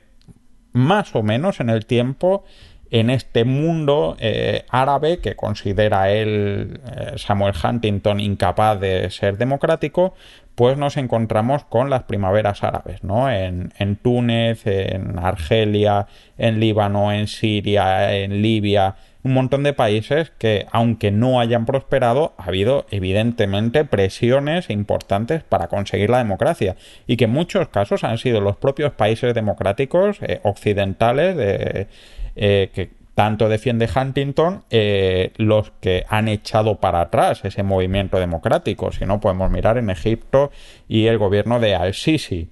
más 0.71 1.15
o 1.15 1.23
menos 1.23 1.59
en 1.59 1.71
el 1.71 1.87
tiempo, 1.87 2.43
en 2.91 3.09
este 3.09 3.45
mundo 3.45 4.15
eh, 4.19 4.65
árabe 4.69 5.17
que 5.17 5.35
considera 5.35 6.11
él, 6.11 6.79
Samuel 7.17 7.55
Huntington, 7.63 8.19
incapaz 8.19 8.79
de 8.79 9.09
ser 9.09 9.39
democrático, 9.39 10.13
pues 10.53 10.77
nos 10.77 10.97
encontramos 10.97 11.63
con 11.63 11.89
las 11.89 12.03
primaveras 12.03 12.63
árabes, 12.63 13.03
¿no? 13.03 13.31
En, 13.31 13.73
en 13.79 13.95
Túnez, 13.95 14.67
en 14.67 15.17
Argelia, 15.17 16.05
en 16.37 16.59
Líbano, 16.59 17.11
en 17.11 17.27
Siria, 17.27 18.15
en 18.15 18.41
Libia, 18.41 18.95
un 19.23 19.33
montón 19.33 19.63
de 19.63 19.73
países 19.73 20.31
que, 20.37 20.65
aunque 20.71 21.11
no 21.11 21.39
hayan 21.39 21.65
prosperado, 21.65 22.33
ha 22.37 22.45
habido 22.45 22.85
evidentemente 22.89 23.83
presiones 23.85 24.69
importantes 24.69 25.43
para 25.43 25.67
conseguir 25.67 26.09
la 26.09 26.19
democracia 26.19 26.77
y 27.05 27.17
que 27.17 27.25
en 27.25 27.31
muchos 27.31 27.67
casos 27.67 28.03
han 28.03 28.17
sido 28.17 28.39
los 28.39 28.55
propios 28.55 28.93
países 28.93 29.33
democráticos 29.33 30.17
eh, 30.21 30.39
occidentales 30.43 31.35
de, 31.35 31.87
eh, 32.35 32.69
que 32.73 32.91
tanto 33.19 33.49
defiende 33.49 33.89
Huntington 33.93 34.63
eh, 34.69 35.33
los 35.35 35.71
que 35.81 36.05
han 36.07 36.29
echado 36.29 36.75
para 36.79 37.01
atrás 37.01 37.41
ese 37.43 37.63
movimiento 37.63 38.17
democrático. 38.17 38.93
Si 38.93 39.05
no, 39.05 39.19
podemos 39.19 39.51
mirar 39.51 39.77
en 39.77 39.89
Egipto 39.89 40.51
y 40.87 41.07
el 41.07 41.17
gobierno 41.17 41.59
de 41.59 41.75
Al-Sisi. 41.75 42.47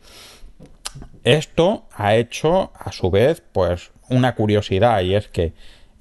Esto 1.24 1.86
ha 1.94 2.16
hecho, 2.16 2.74
a 2.78 2.92
su 2.92 3.10
vez, 3.10 3.42
pues 3.54 3.92
una 4.10 4.36
curiosidad 4.36 5.02
y 5.04 5.16
es 5.16 5.30
que 5.30 5.54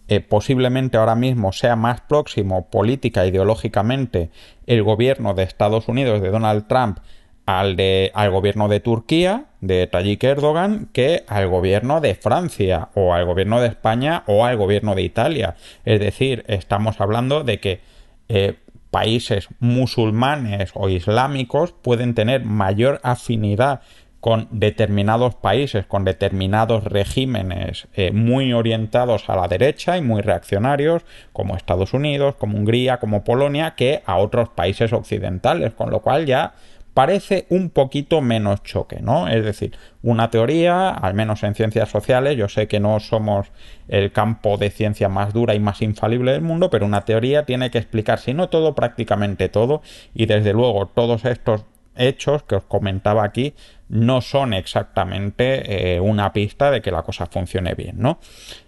eh, 0.09 0.21
posiblemente 0.21 0.97
ahora 0.97 1.15
mismo 1.15 1.53
sea 1.53 1.77
más 1.77 2.01
próximo 2.01 2.69
política 2.71 3.27
ideológicamente 3.27 4.31
el 4.67 4.83
gobierno 4.83 5.35
de 5.35 5.43
Estados 5.43 5.89
Unidos 5.89 6.23
de 6.23 6.31
Donald 6.31 6.67
Trump 6.69 6.99
al, 7.47 7.77
de, 7.77 8.11
al 8.15 8.31
gobierno 8.31 8.69
de 8.69 8.81
Turquía, 8.81 9.47
de 9.61 9.87
Tayyip 9.87 10.23
Erdogan, 10.25 10.89
que 10.93 11.25
al 11.29 11.49
gobierno 11.49 12.01
de 12.01 12.15
Francia 12.15 12.89
o 12.95 13.15
al 13.15 13.25
gobierno 13.25 13.61
de 13.61 13.69
España 13.69 14.25
o 14.27 14.45
al 14.45 14.57
gobierno 14.57 14.95
de 14.95 15.03
Italia. 15.03 15.57
Es 15.85 16.01
decir, 16.01 16.45
estamos 16.49 17.01
hablando 17.01 17.45
de 17.45 17.61
que 17.61 17.81
eh, 18.29 18.55
países 18.91 19.49
musulmanes 19.61 20.71
o 20.75 20.89
islámicos 20.89 21.73
pueden 21.73 22.15
tener 22.15 22.45
mayor 22.45 23.01
afinidad 23.03 23.83
con 24.21 24.49
determinados 24.51 25.35
países, 25.35 25.87
con 25.87 26.05
determinados 26.05 26.85
regímenes 26.85 27.87
eh, 27.95 28.11
muy 28.13 28.53
orientados 28.53 29.29
a 29.29 29.37
la 29.37 29.49
derecha 29.49 29.97
y 29.97 30.03
muy 30.03 30.23
reaccionarios, 30.23 31.05
como 31.33 31.57
Estados 31.57 31.93
Unidos, 31.95 32.35
como 32.37 32.59
Hungría, 32.59 32.99
como 32.99 33.25
Polonia, 33.25 33.75
que 33.77 34.03
a 34.07 34.17
otros 34.17 34.49
países 34.49 34.93
occidentales, 34.93 35.73
con 35.75 35.91
lo 35.91 36.01
cual 36.01 36.27
ya 36.27 36.55
parece 36.97 37.45
un 37.51 37.69
poquito 37.69 38.23
menos 38.23 38.63
choque, 38.63 39.01
¿no? 39.03 39.29
Es 39.29 39.45
decir, 39.45 39.77
una 40.03 40.31
teoría, 40.31 40.89
al 40.89 41.13
menos 41.13 41.43
en 41.43 41.55
ciencias 41.55 41.91
sociales, 41.91 42.39
yo 42.39 42.49
sé 42.49 42.69
que 42.69 42.81
no 42.81 43.01
somos 43.01 43.49
el 43.87 44.13
campo 44.13 44.57
de 44.57 44.71
ciencia 44.71 45.11
más 45.11 45.35
dura 45.35 45.55
y 45.55 45.61
más 45.61 45.83
infalible 45.83 46.33
del 46.33 46.41
mundo, 46.41 46.71
pero 46.71 46.87
una 46.87 47.05
teoría 47.05 47.45
tiene 47.45 47.71
que 47.71 47.77
explicar, 47.77 48.19
si 48.19 48.33
no 48.33 48.49
todo, 48.49 48.75
prácticamente 48.75 49.51
todo, 49.51 49.83
y 50.15 50.25
desde 50.25 50.55
luego 50.55 50.87
todos 50.87 51.27
estos 51.27 51.67
hechos 51.97 52.43
que 52.43 52.57
os 52.57 52.65
comentaba 52.65 53.25
aquí 53.25 53.55
no 53.89 54.21
son 54.21 54.53
exactamente 54.53 55.95
eh, 55.95 56.01
una 56.01 56.33
pista 56.33 56.71
de 56.71 56.83
que 56.83 56.91
la 56.91 57.03
cosa 57.03 57.27
funcione 57.27 57.75
bien, 57.75 57.97
¿no? 57.99 58.19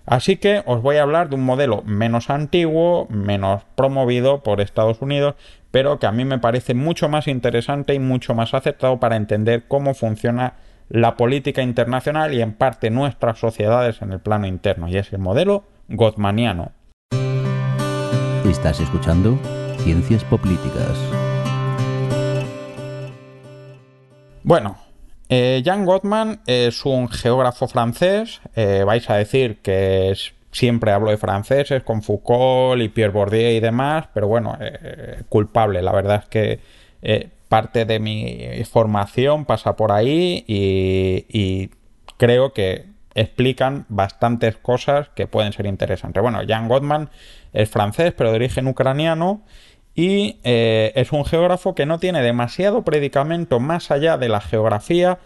Así 0.06 0.37
que 0.37 0.62
os 0.66 0.80
voy 0.80 0.97
a 0.97 1.02
hablar 1.02 1.28
de 1.28 1.35
un 1.35 1.44
modelo 1.44 1.82
menos 1.82 2.30
antiguo, 2.30 3.06
menos 3.11 3.62
promovido 3.75 4.42
por 4.42 4.61
Estados 4.61 5.02
Unidos, 5.02 5.35
pero 5.70 5.99
que 5.99 6.06
a 6.06 6.12
mí 6.12 6.25
me 6.25 6.38
parece 6.38 6.75
mucho 6.75 7.08
más 7.08 7.26
interesante 7.28 7.94
y 7.94 7.99
mucho 7.99 8.35
más 8.35 8.54
aceptado 8.54 9.00
para 9.00 9.16
entender 9.16 9.64
cómo 9.66 9.94
funciona 9.94 10.54
la 10.88 11.16
política 11.16 11.62
internacional 11.62 12.32
y 12.32 12.40
en 12.40 12.54
parte 12.54 12.90
nuestras 12.90 13.38
sociedades 13.38 14.00
en 14.00 14.12
el 14.12 14.20
plano 14.20 14.47
interno, 14.47 14.88
y 14.88 14.97
es 14.97 15.12
el 15.12 15.18
modelo 15.18 15.64
gottmaniano. 15.88 16.73
Estás 18.44 18.80
escuchando 18.80 19.38
Ciencias 19.78 20.25
Políticas. 20.25 21.27
Bueno, 24.49 24.78
eh, 25.28 25.61
Jan 25.62 25.85
Gottman 25.85 26.40
es 26.47 26.87
un 26.87 27.11
geógrafo 27.11 27.69
francés. 27.69 28.40
Eh, 28.57 28.83
vais 28.83 29.11
a 29.11 29.17
decir 29.17 29.59
que 29.59 30.17
siempre 30.52 30.90
hablo 30.90 31.11
de 31.11 31.19
franceses 31.19 31.83
con 31.83 32.00
Foucault 32.00 32.81
y 32.81 32.88
Pierre 32.88 33.12
Bourdieu 33.12 33.50
y 33.50 33.61
demás, 33.61 34.09
pero 34.14 34.26
bueno, 34.26 34.57
eh, 34.59 35.21
culpable. 35.28 35.83
La 35.83 35.93
verdad 35.93 36.23
es 36.23 36.28
que 36.31 37.28
parte 37.50 37.85
de 37.85 38.00
mi 38.00 38.64
formación 38.64 39.45
pasa 39.45 39.76
por 39.76 39.93
ahí 39.93 40.47
y, 40.49 41.69
creo 42.17 42.55
que 42.55 42.87
explican 43.14 43.85
bastantes 43.90 44.57
cosas 44.57 45.11
que 45.11 45.26
pueden 45.26 45.52
ser 45.52 45.67
interesantes. 45.67 46.23
Bueno, 46.23 46.40
Jan 46.49 46.69
Gottman 46.69 47.11
es 47.52 47.69
francés, 47.69 48.14
pero 48.17 48.31
de 48.31 48.37
origen 48.37 48.67
ucraniano 48.67 49.43
y 49.99 50.38
eh, 50.45 50.93
es 50.95 51.11
un 51.11 51.25
geógrafo 51.25 51.75
que 51.75 51.85
no 51.85 51.99
tiene 51.99 52.23
demasiado 52.23 52.83
predicamento 52.83 53.59
más 53.59 53.90
allá 53.90 54.17
de 54.17 54.28
la 54.28 54.40
geografía, 54.40 55.19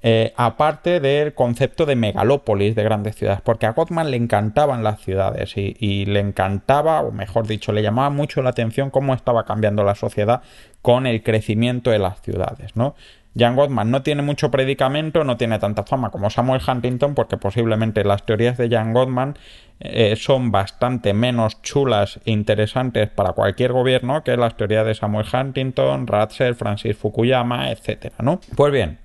eh, 0.00 0.32
aparte 0.36 1.00
del 1.00 1.34
concepto 1.34 1.86
de 1.86 1.96
megalópolis, 1.96 2.76
de 2.76 2.84
grandes 2.84 3.16
ciudades, 3.16 3.40
porque 3.40 3.66
a 3.66 3.72
Gottman 3.72 4.12
le 4.12 4.16
encantaban 4.16 4.84
las 4.84 5.00
ciudades 5.00 5.56
y, 5.56 5.76
y, 5.76 6.04
le 6.04 6.20
encantaba, 6.20 7.00
o 7.00 7.10
mejor 7.10 7.48
dicho, 7.48 7.72
le 7.72 7.82
llamaba 7.82 8.10
mucho 8.10 8.42
la 8.42 8.50
atención 8.50 8.90
cómo 8.90 9.12
estaba 9.12 9.44
cambiando 9.44 9.82
la 9.82 9.96
sociedad 9.96 10.42
con 10.82 11.08
el 11.08 11.24
crecimiento 11.24 11.90
de 11.90 11.98
las 11.98 12.22
ciudades, 12.22 12.76
¿no? 12.76 12.94
Jan 13.36 13.56
Gottman 13.56 13.90
no 13.90 14.02
tiene 14.02 14.22
mucho 14.22 14.50
predicamento, 14.50 15.24
no 15.24 15.36
tiene 15.36 15.58
tanta 15.58 15.84
fama 15.84 16.10
como 16.10 16.28
Samuel 16.28 16.60
Huntington, 16.66 17.14
porque 17.14 17.36
posiblemente 17.36 18.04
las 18.04 18.24
teorías 18.26 18.58
de 18.58 18.68
Jan 18.68 18.92
Gottman 18.92 19.38
eh, 19.80 20.16
son 20.16 20.50
bastante 20.50 21.14
menos 21.14 21.62
chulas 21.62 22.20
e 22.24 22.30
interesantes 22.30 23.08
para 23.08 23.32
cualquier 23.32 23.72
gobierno 23.72 24.22
que 24.22 24.36
las 24.36 24.56
teorías 24.56 24.86
de 24.86 24.94
Samuel 24.94 25.26
Huntington, 25.32 26.06
Ratzer, 26.06 26.54
Francis 26.54 26.96
Fukuyama, 26.96 27.70
etc. 27.70 28.12
¿no? 28.20 28.40
Pues 28.54 28.72
bien, 28.72 28.98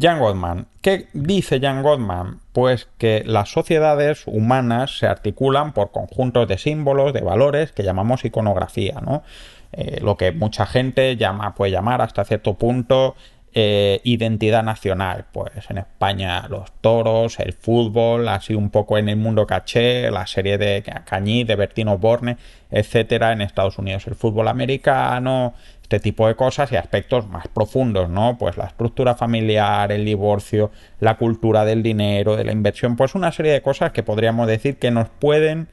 Jan 0.00 0.20
Gottman. 0.20 0.66
¿Qué 0.80 1.08
dice 1.12 1.60
Jan 1.60 1.82
Gottman? 1.82 2.38
Pues 2.52 2.88
que 2.98 3.24
las 3.26 3.50
sociedades 3.50 4.22
humanas 4.26 4.98
se 4.98 5.06
articulan 5.08 5.72
por 5.72 5.90
conjuntos 5.90 6.46
de 6.46 6.58
símbolos, 6.58 7.12
de 7.12 7.20
valores 7.22 7.72
que 7.72 7.82
llamamos 7.82 8.24
iconografía, 8.24 9.00
¿no? 9.04 9.24
Eh, 9.72 10.00
lo 10.00 10.16
que 10.16 10.32
mucha 10.32 10.64
gente 10.64 11.16
llama, 11.16 11.54
puede 11.54 11.72
llamar 11.72 12.00
hasta 12.00 12.24
cierto 12.24 12.54
punto 12.54 13.16
eh, 13.54 14.00
identidad 14.04 14.62
nacional. 14.62 15.26
Pues 15.32 15.52
en 15.70 15.78
España 15.78 16.46
los 16.48 16.70
toros, 16.80 17.40
el 17.40 17.52
fútbol, 17.52 18.28
así 18.28 18.54
un 18.54 18.70
poco 18.70 18.98
en 18.98 19.08
el 19.08 19.16
mundo 19.16 19.46
caché, 19.46 20.10
la 20.10 20.26
serie 20.26 20.58
de 20.58 20.82
Cañí, 21.04 21.44
de 21.44 21.56
Bertino 21.56 21.98
Borne, 21.98 22.36
etcétera. 22.70 23.32
En 23.32 23.40
Estados 23.40 23.78
Unidos 23.78 24.06
el 24.06 24.14
fútbol 24.14 24.48
americano, 24.48 25.54
este 25.82 26.00
tipo 26.00 26.28
de 26.28 26.34
cosas 26.34 26.70
y 26.72 26.76
aspectos 26.76 27.26
más 27.28 27.48
profundos, 27.48 28.10
¿no? 28.10 28.36
Pues 28.38 28.58
la 28.58 28.66
estructura 28.66 29.14
familiar, 29.14 29.90
el 29.90 30.04
divorcio, 30.04 30.70
la 31.00 31.16
cultura 31.16 31.64
del 31.64 31.82
dinero, 31.82 32.36
de 32.36 32.44
la 32.44 32.52
inversión, 32.52 32.96
pues 32.96 33.14
una 33.14 33.32
serie 33.32 33.52
de 33.52 33.62
cosas 33.62 33.92
que 33.92 34.02
podríamos 34.02 34.46
decir 34.46 34.76
que 34.76 34.90
nos 34.90 35.08
pueden 35.08 35.68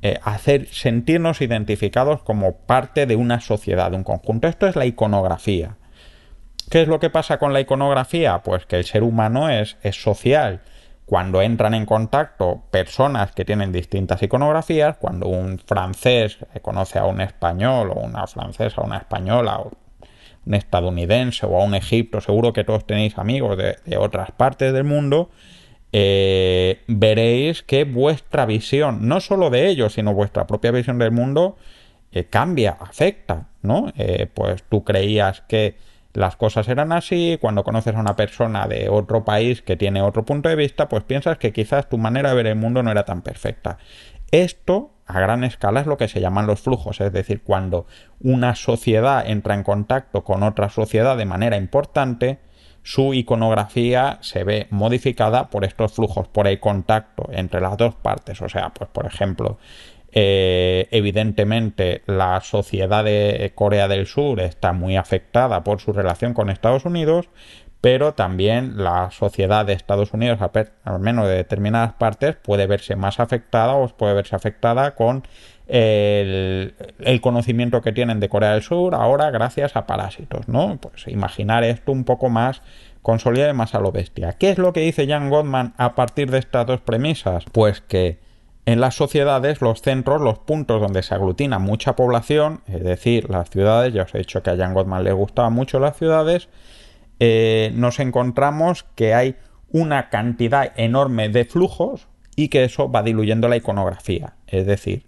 eh, 0.00 0.20
hacer 0.22 0.68
sentirnos 0.68 1.40
identificados 1.40 2.22
como 2.22 2.52
parte 2.52 3.04
de 3.06 3.16
una 3.16 3.40
sociedad, 3.40 3.90
de 3.90 3.96
un 3.96 4.04
conjunto. 4.04 4.46
Esto 4.46 4.68
es 4.68 4.76
la 4.76 4.86
iconografía. 4.86 5.76
¿Qué 6.70 6.82
es 6.82 6.88
lo 6.88 7.00
que 7.00 7.08
pasa 7.08 7.38
con 7.38 7.52
la 7.52 7.60
iconografía? 7.60 8.42
Pues 8.42 8.66
que 8.66 8.76
el 8.76 8.84
ser 8.84 9.02
humano 9.02 9.48
es, 9.48 9.78
es 9.82 10.00
social. 10.00 10.60
Cuando 11.06 11.40
entran 11.40 11.72
en 11.72 11.86
contacto 11.86 12.62
personas 12.70 13.32
que 13.32 13.46
tienen 13.46 13.72
distintas 13.72 14.22
iconografías, 14.22 14.98
cuando 14.98 15.28
un 15.28 15.58
francés 15.58 16.38
conoce 16.60 16.98
a 16.98 17.06
un 17.06 17.22
español 17.22 17.90
o 17.90 18.00
una 18.00 18.26
francesa 18.26 18.82
una 18.82 18.98
española 18.98 19.60
o 19.60 19.72
un 20.44 20.54
estadounidense 20.54 21.46
o 21.46 21.58
a 21.58 21.64
un 21.64 21.74
egipto, 21.74 22.20
seguro 22.20 22.52
que 22.52 22.64
todos 22.64 22.86
tenéis 22.86 23.16
amigos 23.16 23.56
de, 23.56 23.96
otras 23.96 24.32
partes 24.32 24.74
del 24.74 24.84
mundo, 24.84 25.30
eh, 25.92 26.82
veréis 26.86 27.62
que 27.62 27.84
vuestra 27.84 28.44
visión, 28.44 29.08
no 29.08 29.20
solo 29.20 29.48
de 29.48 29.68
ellos, 29.68 29.94
sino 29.94 30.12
vuestra 30.12 30.46
propia 30.46 30.70
visión 30.70 30.98
del 30.98 31.12
mundo, 31.12 31.56
eh, 32.12 32.24
cambia, 32.24 32.76
afecta, 32.78 33.48
¿no? 33.62 33.90
Eh, 33.96 34.26
pues 34.34 34.62
tú 34.68 34.84
creías 34.84 35.40
que 35.42 35.76
las 36.18 36.36
cosas 36.36 36.68
eran 36.68 36.92
así, 36.92 37.38
cuando 37.40 37.62
conoces 37.62 37.94
a 37.94 38.00
una 38.00 38.16
persona 38.16 38.66
de 38.66 38.88
otro 38.88 39.24
país 39.24 39.62
que 39.62 39.76
tiene 39.76 40.02
otro 40.02 40.24
punto 40.24 40.48
de 40.48 40.56
vista, 40.56 40.88
pues 40.88 41.04
piensas 41.04 41.38
que 41.38 41.52
quizás 41.52 41.88
tu 41.88 41.96
manera 41.96 42.30
de 42.30 42.36
ver 42.36 42.46
el 42.48 42.56
mundo 42.56 42.82
no 42.82 42.90
era 42.90 43.04
tan 43.04 43.22
perfecta. 43.22 43.78
Esto 44.32 44.90
a 45.06 45.20
gran 45.20 45.44
escala 45.44 45.80
es 45.80 45.86
lo 45.86 45.96
que 45.96 46.08
se 46.08 46.20
llaman 46.20 46.46
los 46.46 46.60
flujos, 46.60 47.00
es 47.00 47.12
decir, 47.12 47.42
cuando 47.42 47.86
una 48.20 48.56
sociedad 48.56 49.28
entra 49.30 49.54
en 49.54 49.62
contacto 49.62 50.24
con 50.24 50.42
otra 50.42 50.68
sociedad 50.68 51.16
de 51.16 51.24
manera 51.24 51.56
importante, 51.56 52.40
su 52.82 53.14
iconografía 53.14 54.18
se 54.20 54.44
ve 54.44 54.66
modificada 54.70 55.50
por 55.50 55.64
estos 55.64 55.92
flujos, 55.92 56.26
por 56.26 56.48
el 56.48 56.58
contacto 56.58 57.28
entre 57.30 57.60
las 57.60 57.76
dos 57.76 57.94
partes. 57.94 58.42
O 58.42 58.48
sea, 58.48 58.70
pues 58.70 58.90
por 58.90 59.06
ejemplo, 59.06 59.58
eh, 60.20 60.88
evidentemente, 60.90 62.02
la 62.06 62.40
sociedad 62.40 63.04
de 63.04 63.52
Corea 63.54 63.86
del 63.86 64.08
Sur 64.08 64.40
está 64.40 64.72
muy 64.72 64.96
afectada 64.96 65.62
por 65.62 65.80
su 65.80 65.92
relación 65.92 66.34
con 66.34 66.50
Estados 66.50 66.84
Unidos, 66.84 67.28
pero 67.80 68.14
también 68.14 68.82
la 68.82 69.12
sociedad 69.12 69.64
de 69.64 69.74
Estados 69.74 70.12
Unidos, 70.12 70.40
al 70.82 70.98
menos 70.98 71.28
de 71.28 71.36
determinadas 71.36 71.92
partes, 71.92 72.34
puede 72.34 72.66
verse 72.66 72.96
más 72.96 73.20
afectada 73.20 73.74
o 73.74 73.86
puede 73.86 74.14
verse 74.14 74.34
afectada 74.34 74.96
con 74.96 75.22
el, 75.68 76.74
conocimiento 77.20 77.80
que 77.80 77.92
tienen 77.92 78.18
de 78.18 78.28
Corea 78.28 78.54
del 78.54 78.62
Sur 78.62 78.96
ahora 78.96 79.30
gracias 79.30 79.76
a 79.76 79.86
parásitos, 79.86 80.48
¿no? 80.48 80.78
Pues 80.80 81.06
imaginar 81.06 81.62
esto 81.62 81.92
un 81.92 82.02
poco 82.02 82.28
más 82.28 82.60
consolidado 83.02 83.52
y 83.52 83.56
más 83.56 83.76
a 83.76 83.78
lo 83.78 83.92
bestia. 83.92 84.32
¿Qué 84.32 84.50
es 84.50 84.58
lo 84.58 84.72
que 84.72 84.80
dice 84.80 85.06
Jan 85.06 85.30
Gottman 85.30 85.74
a 85.76 85.94
partir 85.94 86.28
de 86.32 86.38
estas 86.38 86.66
dos 86.66 86.80
premisas? 86.80 87.44
Pues 87.52 87.80
que 87.82 88.26
en 88.68 88.80
las 88.82 88.96
sociedades, 88.96 89.62
los 89.62 89.80
centros, 89.80 90.20
los 90.20 90.40
puntos 90.40 90.78
donde 90.78 91.02
se 91.02 91.14
aglutina 91.14 91.58
mucha 91.58 91.96
población, 91.96 92.60
es 92.66 92.84
decir, 92.84 93.30
las 93.30 93.48
ciudades, 93.48 93.94
ya 93.94 94.02
os 94.02 94.14
he 94.14 94.18
dicho 94.18 94.42
que 94.42 94.50
a 94.50 94.58
Jan 94.58 94.74
Gottman 94.74 95.04
le 95.04 95.12
gustaban 95.12 95.54
mucho 95.54 95.80
las 95.80 95.96
ciudades, 95.96 96.50
eh, 97.18 97.72
nos 97.74 97.98
encontramos 97.98 98.84
que 98.94 99.14
hay 99.14 99.36
una 99.70 100.10
cantidad 100.10 100.70
enorme 100.76 101.30
de 101.30 101.46
flujos 101.46 102.08
y 102.36 102.48
que 102.48 102.64
eso 102.64 102.90
va 102.92 103.02
diluyendo 103.02 103.48
la 103.48 103.56
iconografía. 103.56 104.34
Es 104.46 104.66
decir, 104.66 105.06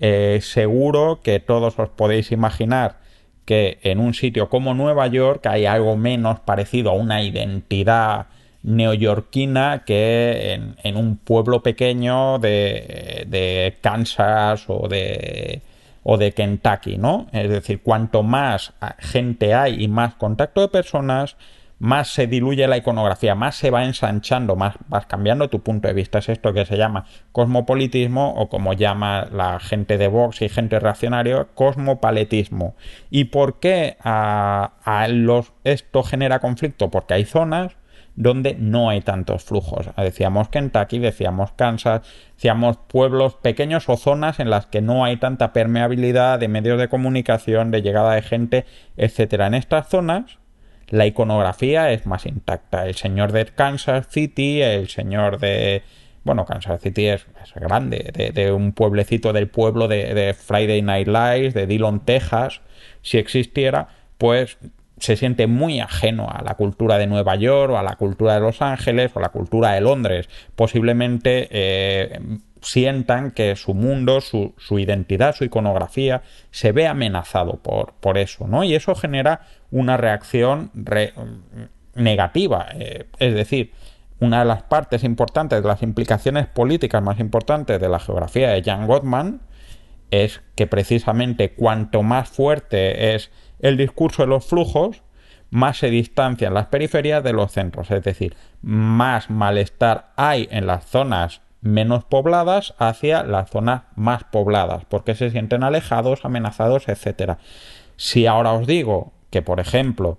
eh, 0.00 0.40
seguro 0.42 1.20
que 1.22 1.38
todos 1.38 1.78
os 1.78 1.90
podéis 1.90 2.32
imaginar 2.32 2.98
que 3.44 3.78
en 3.84 4.00
un 4.00 4.14
sitio 4.14 4.48
como 4.48 4.74
Nueva 4.74 5.06
York 5.06 5.46
hay 5.46 5.64
algo 5.64 5.96
menos 5.96 6.40
parecido 6.40 6.90
a 6.90 6.94
una 6.94 7.22
identidad 7.22 8.26
neoyorquina 8.66 9.84
que 9.86 10.60
en, 10.82 10.96
un 10.96 11.16
pueblo 11.16 11.62
pequeño 11.62 12.38
de, 12.40 13.76
Kansas 13.80 14.64
o 14.68 14.88
de, 14.88 15.62
o 16.02 16.18
de 16.18 16.32
Kentucky, 16.32 16.98
¿no? 16.98 17.28
Es 17.32 17.48
decir, 17.48 17.80
cuanto 17.80 18.24
más 18.24 18.74
gente 18.98 19.54
hay 19.54 19.82
y 19.84 19.88
más 19.88 20.16
contacto 20.16 20.60
de 20.60 20.68
personas, 20.68 21.36
más 21.78 22.08
se 22.08 22.26
diluye 22.26 22.66
la 22.66 22.78
iconografía, 22.78 23.36
más 23.36 23.54
se 23.54 23.70
va 23.70 23.84
ensanchando, 23.84 24.56
más 24.56 24.74
vas 24.88 25.06
cambiando 25.06 25.48
tu 25.48 25.60
punto 25.60 25.86
de 25.86 25.94
vista. 25.94 26.18
Es 26.18 26.28
esto 26.28 26.52
que 26.52 26.64
se 26.64 26.76
llama 26.76 27.04
cosmopolitismo 27.30 28.34
o 28.34 28.48
como 28.48 28.72
llama 28.72 29.28
la 29.30 29.60
gente 29.60 29.96
de 29.96 30.08
Vox 30.08 30.42
y 30.42 30.48
gente 30.48 30.80
reaccionario, 30.80 31.48
cosmopaletismo. 31.54 32.74
¿Y 33.10 33.24
por 33.24 33.60
qué 33.60 33.96
a, 34.02 35.06
los, 35.10 35.52
esto 35.62 36.02
genera 36.02 36.40
conflicto? 36.40 36.90
Porque 36.90 37.14
hay 37.14 37.24
zonas 37.24 37.76
donde 38.16 38.56
no 38.58 38.88
hay 38.88 39.02
tantos 39.02 39.44
flujos. 39.44 39.88
Decíamos 39.96 40.48
Kentucky, 40.48 40.98
decíamos 40.98 41.52
Kansas, 41.52 42.02
decíamos 42.34 42.78
pueblos 42.88 43.34
pequeños 43.34 43.88
o 43.88 43.96
zonas 43.96 44.40
en 44.40 44.50
las 44.50 44.66
que 44.66 44.80
no 44.80 45.04
hay 45.04 45.18
tanta 45.18 45.52
permeabilidad 45.52 46.38
de 46.40 46.48
medios 46.48 46.78
de 46.78 46.88
comunicación, 46.88 47.70
de 47.70 47.82
llegada 47.82 48.14
de 48.14 48.22
gente, 48.22 48.64
etcétera. 48.96 49.46
En 49.46 49.54
estas 49.54 49.88
zonas 49.88 50.38
la 50.88 51.06
iconografía 51.06 51.92
es 51.92 52.06
más 52.06 52.26
intacta. 52.26 52.86
El 52.86 52.94
señor 52.94 53.32
de 53.32 53.44
Kansas 53.46 54.06
City, 54.08 54.62
el 54.62 54.88
señor 54.88 55.38
de 55.38 55.82
bueno, 56.24 56.44
Kansas 56.44 56.80
City 56.80 57.06
es, 57.06 57.24
grande, 57.54 58.32
de, 58.34 58.50
un 58.50 58.72
pueblecito 58.72 59.32
del 59.32 59.46
pueblo 59.46 59.86
de, 59.86 60.12
de, 60.12 60.34
Friday 60.34 60.82
Night 60.82 61.06
Lights, 61.06 61.54
de 61.54 61.68
Dillon, 61.68 62.00
Texas, 62.00 62.62
si 63.00 63.18
existiera, 63.18 63.86
pues 64.18 64.58
se 64.98 65.16
siente 65.16 65.46
muy 65.46 65.80
ajeno 65.80 66.28
a 66.30 66.42
la 66.42 66.54
cultura 66.54 66.98
de 66.98 67.06
Nueva 67.06 67.36
York 67.36 67.72
o 67.72 67.78
a 67.78 67.82
la 67.82 67.96
cultura 67.96 68.34
de 68.34 68.40
Los 68.40 68.62
Ángeles 68.62 69.12
o 69.14 69.18
a 69.18 69.22
la 69.22 69.28
cultura 69.28 69.72
de 69.72 69.80
Londres. 69.80 70.28
Posiblemente 70.54 71.48
eh, 71.50 72.20
sientan 72.62 73.30
que 73.30 73.56
su 73.56 73.74
mundo, 73.74 74.20
su, 74.20 74.54
identidad, 74.70 75.34
su 75.34 75.44
iconografía 75.44 76.22
se 76.50 76.72
ve 76.72 76.86
amenazado 76.86 77.58
por, 77.62 77.94
por, 78.00 78.18
eso, 78.18 78.46
¿no? 78.46 78.64
Y 78.64 78.74
eso 78.74 78.94
genera 78.94 79.42
una 79.70 79.96
reacción 79.96 80.70
negativa. 81.94 82.68
Eh, 82.74 83.04
es 83.18 83.34
decir, 83.34 83.72
una 84.18 84.40
de 84.40 84.46
las 84.46 84.62
partes 84.62 85.04
importantes, 85.04 85.62
de 85.62 85.68
las 85.68 85.82
implicaciones 85.82 86.46
políticas 86.46 87.02
más 87.02 87.20
importantes 87.20 87.80
de 87.80 87.88
la 87.88 87.98
geografía 87.98 88.50
de 88.50 88.62
Jan 88.62 88.86
Gottman 88.86 89.40
es 90.10 90.40
que 90.54 90.66
precisamente 90.66 91.52
cuanto 91.52 92.02
más 92.02 92.28
fuerte 92.28 93.14
es 93.14 93.30
el 93.60 93.76
discurso 93.76 94.22
de 94.22 94.28
los 94.28 94.46
flujos, 94.46 95.02
más 95.50 95.78
se 95.78 95.90
distancian 95.90 96.54
las 96.54 96.66
periferias 96.66 97.22
de 97.22 97.32
los 97.32 97.52
centros, 97.52 97.90
es 97.90 98.02
decir, 98.02 98.36
más 98.62 99.30
malestar 99.30 100.12
hay 100.16 100.48
en 100.50 100.66
las 100.66 100.84
zonas 100.86 101.40
menos 101.60 102.04
pobladas 102.04 102.74
hacia 102.78 103.22
las 103.22 103.50
zonas 103.50 103.82
más 103.94 104.24
pobladas, 104.24 104.84
porque 104.86 105.14
se 105.14 105.30
sienten 105.30 105.62
alejados, 105.62 106.24
amenazados, 106.24 106.88
etc. 106.88 107.38
Si 107.96 108.26
ahora 108.26 108.52
os 108.52 108.66
digo 108.66 109.12
que, 109.30 109.42
por 109.42 109.60
ejemplo, 109.60 110.18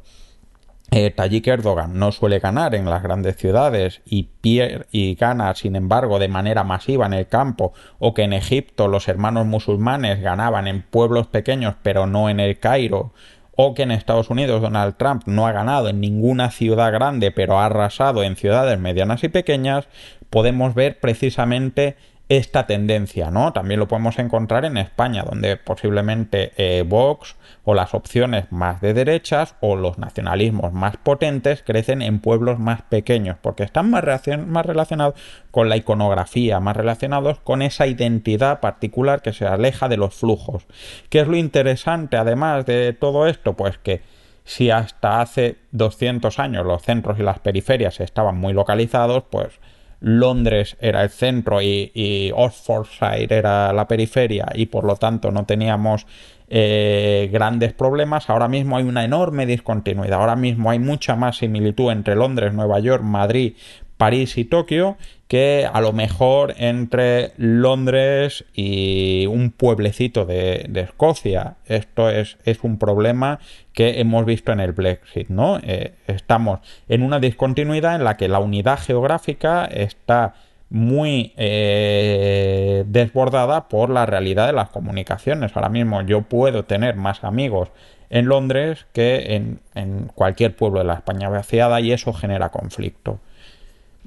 eh, 0.92 1.14
Erdogan 1.18 2.00
no 2.00 2.12
suele 2.12 2.40
ganar 2.40 2.74
en 2.74 2.86
las 2.86 3.04
grandes 3.04 3.36
ciudades 3.36 4.02
y, 4.06 4.30
y 4.44 5.16
gana, 5.16 5.54
sin 5.56 5.76
embargo, 5.76 6.20
de 6.20 6.28
manera 6.28 6.64
masiva 6.64 7.06
en 7.06 7.14
el 7.14 7.28
campo, 7.28 7.74
o 8.00 8.14
que 8.14 8.24
en 8.24 8.34
Egipto 8.34 8.88
los 8.88 9.08
hermanos 9.08 9.46
musulmanes 9.46 10.22
ganaban 10.22 10.68
en 10.68 10.82
pueblos 10.82 11.28
pequeños 11.28 11.76
pero 11.84 12.08
no 12.08 12.30
en 12.30 12.40
el 12.40 12.60
Cairo, 12.60 13.12
o 13.56 13.74
que 13.74 13.84
en 13.84 13.92
Estados 13.92 14.30
Unidos 14.30 14.62
Donald 14.62 14.96
Trump 14.98 15.24
no 15.26 15.48
ha 15.48 15.52
ganado 15.52 15.90
en 15.90 16.00
ninguna 16.00 16.52
ciudad 16.52 16.92
grande 16.92 17.32
pero 17.32 17.60
ha 17.60 17.66
arrasado 17.66 18.24
en 18.24 18.36
ciudades 18.36 18.80
medianas 18.80 19.24
y 19.24 19.30
pequeñas, 19.30 19.88
podemos 20.30 20.74
ver 20.74 21.00
precisamente 21.00 21.98
esta 22.30 22.68
tendencia, 22.68 23.32
¿no? 23.32 23.54
También 23.54 23.80
lo 23.80 23.88
podemos 23.88 24.20
encontrar 24.20 24.66
en 24.66 24.78
España, 24.78 25.24
donde 25.24 25.56
posiblemente 25.56 26.52
eh, 26.58 26.84
Vox 26.86 27.38
o 27.64 27.74
las 27.74 27.94
opciones 27.94 28.52
más 28.52 28.82
de 28.82 28.94
derechas 28.94 29.56
o 29.62 29.78
los 29.78 29.98
nacionalismos 29.98 30.74
más 30.74 30.98
potentes 30.98 31.64
crecen 31.64 32.02
en 32.02 32.20
pueblos 32.20 32.60
más 32.60 32.82
pequeños, 32.82 33.38
porque 33.42 33.64
están 33.64 33.90
más, 33.90 34.04
más 34.46 34.66
relacionados 34.66 35.16
con 35.52 35.70
la 35.70 35.78
iconografía, 35.78 36.60
más 36.60 36.76
relacionados 36.76 37.40
con 37.40 37.62
esa 37.62 37.88
identidad 37.88 38.60
particular 38.60 39.22
que 39.22 39.32
se 39.32 39.46
aleja 39.46 39.88
de 39.88 39.98
los 39.98 40.14
flujos. 40.14 40.66
¿Qué 41.10 41.22
es 41.22 41.28
lo 41.28 41.38
interesante 41.38 42.18
además 42.18 42.66
de 42.66 42.92
todo 42.92 43.28
esto? 43.28 43.54
Pues 43.54 43.78
que 43.78 44.02
si 44.44 44.70
hasta 44.70 45.22
hace 45.22 45.58
200 45.72 46.40
años 46.40 46.66
los 46.66 46.82
centros 46.82 47.20
y 47.20 47.24
las 47.24 47.40
periferias 47.40 48.00
estaban 48.02 48.38
muy 48.38 48.54
localizados, 48.54 49.24
pues 49.30 49.60
Londres 50.00 50.78
era 50.80 51.04
el 51.04 51.10
centro 51.10 51.62
y, 51.62 52.32
Oxfordshire 52.36 53.36
era 53.36 53.74
la 53.74 53.88
periferia 53.88 54.48
y 54.54 54.68
por 54.68 54.84
lo 54.84 54.96
tanto 54.96 55.32
no 55.32 55.46
teníamos 55.46 56.06
eh, 56.50 57.30
grandes 57.32 57.74
problemas. 57.74 58.30
Ahora 58.30 58.48
mismo 58.48 58.78
hay 58.78 58.84
una 58.84 59.04
enorme 59.04 59.46
discontinuidad. 59.46 60.20
Ahora 60.20 60.36
mismo 60.36 60.70
hay 60.70 60.80
mucha 60.80 61.16
más 61.16 61.38
similitud 61.38 61.92
entre 61.92 62.16
Londres, 62.16 62.54
Nueva 62.54 62.80
York, 62.80 63.04
Madrid, 63.04 63.54
París 63.98 64.38
y 64.38 64.46
Tokio 64.46 64.98
que 65.28 65.68
a 65.72 65.82
lo 65.82 65.92
mejor 65.92 66.54
entre 66.58 67.34
Londres 67.38 68.46
y 68.54 69.26
un 69.28 69.52
pueblecito 69.52 70.26
de, 70.26 70.70
Escocia. 70.74 71.58
Esto 71.66 72.10
es, 72.10 72.38
es, 72.46 72.64
un 72.64 72.78
problema 72.78 73.40
que 73.74 74.00
hemos 74.00 74.26
visto 74.26 74.52
en 74.52 74.62
el 74.62 74.72
Brexit, 74.72 75.28
¿no? 75.28 75.60
Eh, 75.64 75.96
estamos 76.08 76.60
en 76.88 77.04
una 77.04 77.20
discontinuidad 77.20 77.96
en 77.96 78.06
la 78.06 78.16
que 78.16 78.30
la 78.30 78.40
unidad 78.40 78.80
geográfica 78.80 79.66
está 79.66 80.36
muy 80.70 81.34
eh, 81.38 82.84
desbordada 82.88 83.68
por 83.68 83.90
la 83.90 84.06
realidad 84.06 84.48
de 84.48 84.54
las 84.54 84.70
comunicaciones. 84.70 85.56
Ahora 85.56 85.70
mismo 85.70 86.02
yo 86.04 86.22
puedo 86.22 86.64
tener 86.64 86.96
más 86.96 87.24
amigos 87.24 87.70
en 88.10 88.28
Londres 88.28 88.86
que 88.94 89.36
en, 89.36 89.60
en 89.76 90.10
cualquier 90.14 90.56
pueblo 90.56 90.80
de 90.80 90.86
la 90.86 90.96
España 90.96 91.30
vaciada 91.30 91.82
y 91.82 91.92
eso 91.92 92.14
genera 92.14 92.50
conflicto. 92.50 93.20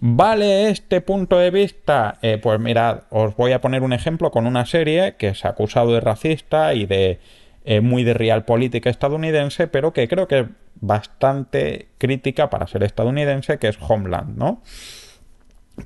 ¿Vale 0.03 0.71
este 0.71 1.03
punto 1.03 1.37
de 1.37 1.51
vista? 1.51 2.17
Eh, 2.23 2.39
pues 2.43 2.59
mirad, 2.59 3.03
os 3.11 3.37
voy 3.37 3.53
a 3.53 3.61
poner 3.61 3.83
un 3.83 3.93
ejemplo 3.93 4.31
con 4.31 4.47
una 4.47 4.65
serie 4.65 5.17
que 5.17 5.35
se 5.35 5.47
ha 5.47 5.51
acusado 5.51 5.93
de 5.93 6.01
racista 6.01 6.73
y 6.73 6.87
de 6.87 7.21
eh, 7.67 7.83
muy 7.83 8.03
de 8.03 8.15
real 8.15 8.47
política 8.47 8.89
estadounidense, 8.89 9.67
pero 9.67 9.93
que 9.93 10.09
creo 10.09 10.27
que 10.27 10.39
es 10.39 10.47
bastante 10.77 11.89
crítica 11.99 12.49
para 12.49 12.67
ser 12.67 12.83
estadounidense, 12.83 13.59
que 13.59 13.69
es 13.69 13.79
Homeland, 13.79 14.39
¿no? 14.39 14.63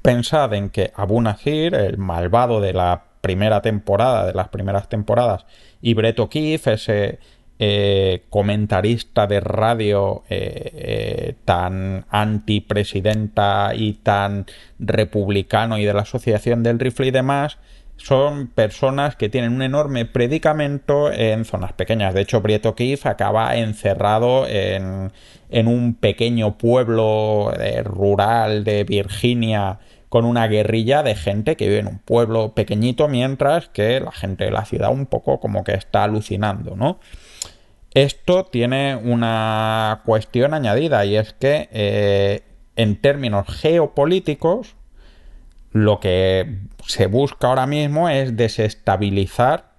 Pensad 0.01 0.55
en 0.55 0.71
que 0.71 0.93
Abu 0.95 1.21
Nasir, 1.21 1.75
el 1.75 1.99
malvado 1.99 2.61
de 2.61 2.73
la 2.73 3.07
primera 3.21 3.63
temporada, 3.63 4.27
de 4.27 4.35
las 4.35 4.49
primeras 4.49 4.89
temporadas, 4.89 5.45
y 5.83 5.95
Brett 5.95 6.21
O'Keefe, 6.21 6.75
ese 6.75 7.19
eh, 7.61 8.25
comentarista 8.31 9.29
de 9.29 9.39
radio 9.39 10.25
eh, 10.29 10.73
eh, 10.75 11.35
tan 11.45 12.05
antipresidenta 12.11 13.73
y 13.77 13.93
tan 13.93 14.47
republicano 14.81 15.79
y 15.79 15.85
de 15.85 15.95
la 15.95 16.03
Asociación 16.03 16.65
del 16.65 16.81
Rifle 16.81 17.07
y 17.07 17.11
demás, 17.13 17.59
son 17.97 18.49
personas 18.49 19.15
que 19.15 19.29
tienen 19.29 19.53
un 19.53 19.63
enorme 19.63 20.05
predicamento 20.05 21.13
en 21.13 21.45
zonas 21.45 21.73
pequeñas. 21.75 22.13
De 22.13 22.23
hecho, 22.23 22.43
Prieto 22.43 22.75
Keith 22.75 23.07
acaba 23.07 23.55
encerrado 23.55 24.49
en, 24.49 25.13
en 25.49 25.69
un 25.69 25.95
pequeño 25.95 26.59
pueblo 26.59 27.53
rural 27.85 28.65
de 28.65 28.83
Virginia 28.83 29.79
con 30.09 30.25
una 30.25 30.49
guerrilla 30.49 31.03
de 31.03 31.15
gente 31.15 31.57
que 31.57 31.67
vive 31.67 31.81
en 31.81 31.87
un 31.87 31.99
pueblo 31.99 32.53
pequeñito 32.53 33.09
mientras 33.09 33.69
que 33.69 34.01
la 34.01 34.13
gente 34.13 34.45
de 34.45 34.51
la 34.51 34.65
ciudad 34.65 34.93
un 34.93 35.07
poco 35.07 35.39
como 35.39 35.65
que 35.65 35.75
está 35.75 36.05
alucinando, 36.05 36.77
¿no? 36.77 36.99
Esto 37.95 38.45
tiene 38.45 38.97
una 38.97 40.03
cuestión 40.05 40.53
añadida 40.53 41.05
y 41.05 41.17
es 41.17 41.33
que 41.33 41.69
eh, 41.73 42.43
en 42.75 43.01
términos 43.01 43.47
geopolíticos 43.49 44.75
lo 45.71 46.01
que 46.01 46.59
se 46.87 47.07
busca 47.07 47.49
ahora 47.49 47.67
mismo 47.67 48.09
es 48.09 48.37
desestabilizar 48.37 49.75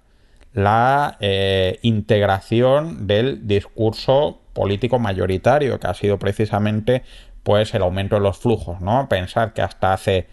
la 0.54 1.18
eh, 1.20 1.78
integración 1.82 3.06
del 3.06 3.46
discurso 3.46 4.40
político 4.54 4.98
mayoritario, 4.98 5.78
que 5.78 5.86
ha 5.86 5.94
sido 5.94 6.18
precisamente 6.18 7.02
pues 7.42 7.74
el 7.74 7.82
aumento 7.82 8.16
de 8.16 8.22
los 8.22 8.38
flujos, 8.38 8.80
¿no? 8.80 9.08
Pensar 9.10 9.52
que 9.52 9.60
hasta 9.60 9.92
hace 9.92 10.26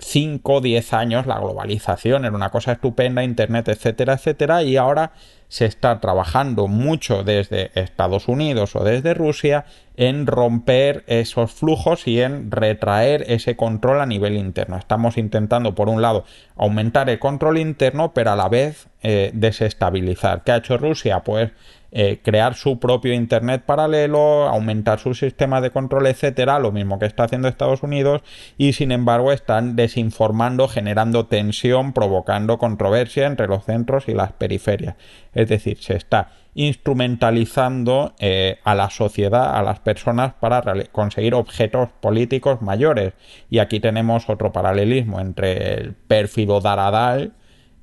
5 0.00 0.52
o 0.52 0.60
10 0.60 0.92
años 0.94 1.26
la 1.26 1.38
globalización 1.38 2.24
era 2.24 2.34
una 2.34 2.50
cosa 2.50 2.72
estupenda, 2.72 3.22
internet, 3.22 3.68
etcétera, 3.68 4.14
etcétera, 4.14 4.62
y 4.62 4.76
ahora 4.76 5.12
se 5.48 5.66
está 5.66 6.00
trabajando 6.00 6.68
mucho 6.68 7.24
desde 7.24 7.72
Estados 7.74 8.28
Unidos 8.28 8.76
o 8.76 8.84
desde 8.84 9.14
Rusia 9.14 9.64
en 9.96 10.26
romper 10.26 11.02
esos 11.08 11.52
flujos 11.52 12.06
y 12.06 12.20
en 12.20 12.50
retraer 12.50 13.24
ese 13.26 13.56
control 13.56 14.00
a 14.00 14.06
nivel 14.06 14.36
interno. 14.36 14.76
Estamos 14.76 15.18
intentando, 15.18 15.74
por 15.74 15.88
un 15.88 16.02
lado, 16.02 16.24
aumentar 16.56 17.10
el 17.10 17.18
control 17.18 17.58
interno, 17.58 18.14
pero 18.14 18.30
a 18.30 18.36
la 18.36 18.48
vez 18.48 18.86
eh, 19.02 19.30
desestabilizar. 19.34 20.44
¿Qué 20.44 20.52
ha 20.52 20.56
hecho 20.58 20.78
Rusia? 20.78 21.20
Pues 21.24 21.50
eh, 21.92 22.20
crear 22.22 22.54
su 22.54 22.78
propio 22.78 23.12
Internet 23.12 23.62
paralelo, 23.66 24.48
aumentar 24.48 24.98
su 25.00 25.14
sistema 25.14 25.60
de 25.60 25.70
control, 25.70 26.06
etcétera, 26.06 26.58
lo 26.58 26.72
mismo 26.72 26.98
que 26.98 27.06
está 27.06 27.24
haciendo 27.24 27.48
Estados 27.48 27.82
Unidos, 27.82 28.22
y 28.56 28.72
sin 28.74 28.92
embargo 28.92 29.32
están 29.32 29.76
desinformando, 29.76 30.68
generando 30.68 31.26
tensión, 31.26 31.92
provocando 31.92 32.58
controversia 32.58 33.26
entre 33.26 33.48
los 33.48 33.64
centros 33.64 34.08
y 34.08 34.14
las 34.14 34.32
periferias. 34.32 34.94
Es 35.34 35.48
decir, 35.48 35.78
se 35.80 35.96
está 35.96 36.30
instrumentalizando 36.54 38.14
eh, 38.18 38.58
a 38.64 38.74
la 38.74 38.90
sociedad, 38.90 39.56
a 39.56 39.62
las 39.62 39.78
personas 39.80 40.34
para 40.34 40.62
conseguir 40.90 41.34
objetos 41.34 41.90
políticos 42.00 42.60
mayores. 42.60 43.14
Y 43.48 43.58
aquí 43.58 43.80
tenemos 43.80 44.28
otro 44.28 44.52
paralelismo 44.52 45.20
entre 45.20 45.74
el 45.74 45.94
pérfido 45.94 46.60
Daradal, 46.60 47.34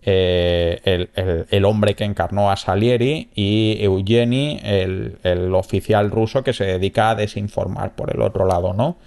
eh, 0.02 1.46
el, 1.50 1.66
hombre 1.66 1.96
que 1.96 2.06
encarnó 2.06 2.50
a 2.50 2.56
Salieri 2.56 3.30
y 3.36 3.78
Eugeni, 3.82 4.60
el, 4.64 5.18
el, 5.24 5.54
oficial 5.54 6.12
ruso 6.12 6.44
que 6.44 6.54
se 6.54 6.66
dedica 6.66 7.10
a 7.10 7.16
desinformar 7.16 7.96
por 7.96 8.14
el 8.14 8.22
otro 8.22 8.46
lado, 8.46 8.74
¿no? 8.74 8.98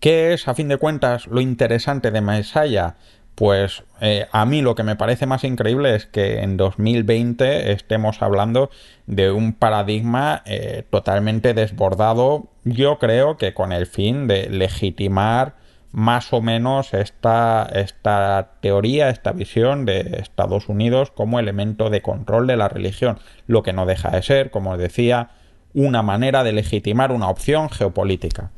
¿Qué 0.00 0.32
es, 0.32 0.48
a 0.48 0.54
fin 0.54 0.68
de 0.68 0.78
cuentas, 0.78 1.26
lo 1.26 1.42
interesante 1.42 2.10
de 2.10 2.22
Messiah? 2.22 2.96
Pues 3.34 3.84
eh, 4.00 4.26
a 4.32 4.44
mí 4.44 4.60
lo 4.60 4.74
que 4.74 4.82
me 4.82 4.96
parece 4.96 5.26
más 5.26 5.44
increíble 5.44 5.94
es 5.94 6.06
que 6.06 6.40
en 6.40 6.56
2020 6.56 7.72
estemos 7.72 8.20
hablando 8.22 8.70
de 9.06 9.30
un 9.30 9.54
paradigma 9.54 10.42
eh, 10.44 10.84
totalmente 10.90 11.54
desbordado, 11.54 12.48
yo 12.64 12.98
creo 12.98 13.36
que 13.36 13.54
con 13.54 13.72
el 13.72 13.86
fin 13.86 14.26
de 14.26 14.50
legitimar 14.50 15.54
más 15.92 16.32
o 16.32 16.40
menos 16.40 16.94
esta, 16.94 17.68
esta 17.72 18.52
teoría, 18.60 19.10
esta 19.10 19.32
visión 19.32 19.84
de 19.84 20.18
Estados 20.20 20.68
Unidos 20.68 21.10
como 21.10 21.38
elemento 21.38 21.90
de 21.90 22.02
control 22.02 22.46
de 22.46 22.56
la 22.56 22.68
religión, 22.68 23.18
lo 23.46 23.62
que 23.62 23.72
no 23.72 23.86
deja 23.86 24.10
de 24.10 24.22
ser, 24.22 24.50
como 24.50 24.76
decía, 24.76 25.30
una 25.74 26.02
manera 26.02 26.44
de 26.44 26.52
legitimar 26.52 27.12
una 27.12 27.28
opción 27.28 27.70
geopolítica. 27.70 28.50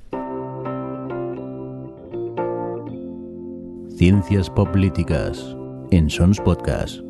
Ciencias 3.97 4.51
Políticas 4.51 5.57
en 5.91 6.11
Sons 6.11 6.41
Podcast. 6.41 7.01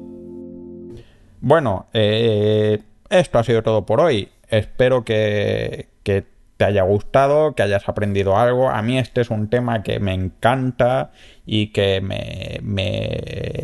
Bueno, 1.40 1.87
eh, 1.92 2.82
esto 3.08 3.38
ha 3.38 3.44
sido 3.44 3.62
todo 3.62 3.87
por 3.87 4.00
hoy. 4.00 4.28
Espero 4.48 5.04
que, 5.04 5.88
que 6.02 6.32
te 6.62 6.66
haya 6.66 6.85
gustado, 6.85 7.57
que 7.57 7.64
hayas 7.64 7.88
aprendido 7.88 8.38
algo. 8.38 8.70
A 8.70 8.83
mí 8.83 8.96
este 8.96 9.20
es 9.20 9.31
un 9.31 9.48
tema 9.48 9.83
que 9.83 9.98
me 9.98 10.14
encanta 10.14 11.11
y 11.44 11.72
que 11.72 12.01
me, 12.01 12.61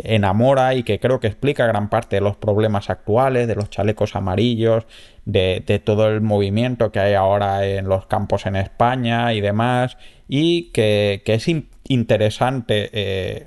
enamora 0.03 0.75
y 0.75 0.83
que 0.83 0.99
creo 0.99 1.21
que 1.21 1.29
explica 1.29 1.65
gran 1.69 1.91
parte 1.91 2.17
de 2.17 2.23
los 2.23 2.37
problemas 2.37 2.91
actuales, 2.91 3.47
de 3.47 3.55
los 3.55 3.71
chalecos 3.71 4.17
amarillos, 4.17 4.89
de, 5.25 5.81
todo 5.85 6.09
el 6.09 6.23
movimiento 6.23 6.91
que 6.91 6.99
hay 6.99 7.15
ahora 7.15 7.65
en 7.65 7.87
los 7.89 8.07
campos 8.07 8.47
en 8.47 8.57
España 8.57 9.33
y 9.33 9.41
demás, 9.41 9.97
y 10.27 10.73
que, 10.73 11.23
es 11.25 11.47
interesante 11.87 12.91
eh, 12.93 13.47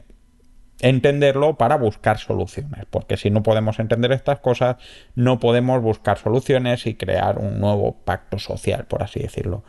entenderlo 0.82 1.56
para 1.56 1.78
buscar 1.78 2.17
soluciones, 2.17 2.86
porque 2.89 3.15
si 3.17 3.30
no 3.30 3.44
podemos 3.44 3.78
entender 3.80 4.12
estas 4.12 4.39
cosas, 4.39 4.78
no 5.15 5.39
podemos 5.39 5.82
buscar 5.82 6.17
soluciones 6.17 6.88
y 6.88 6.96
crear 6.96 7.38
un 7.38 7.60
nuevo 7.60 7.98
pacto 8.04 8.39
social, 8.39 8.86
por 8.86 9.04
así 9.04 9.20
decirlo. 9.22 9.63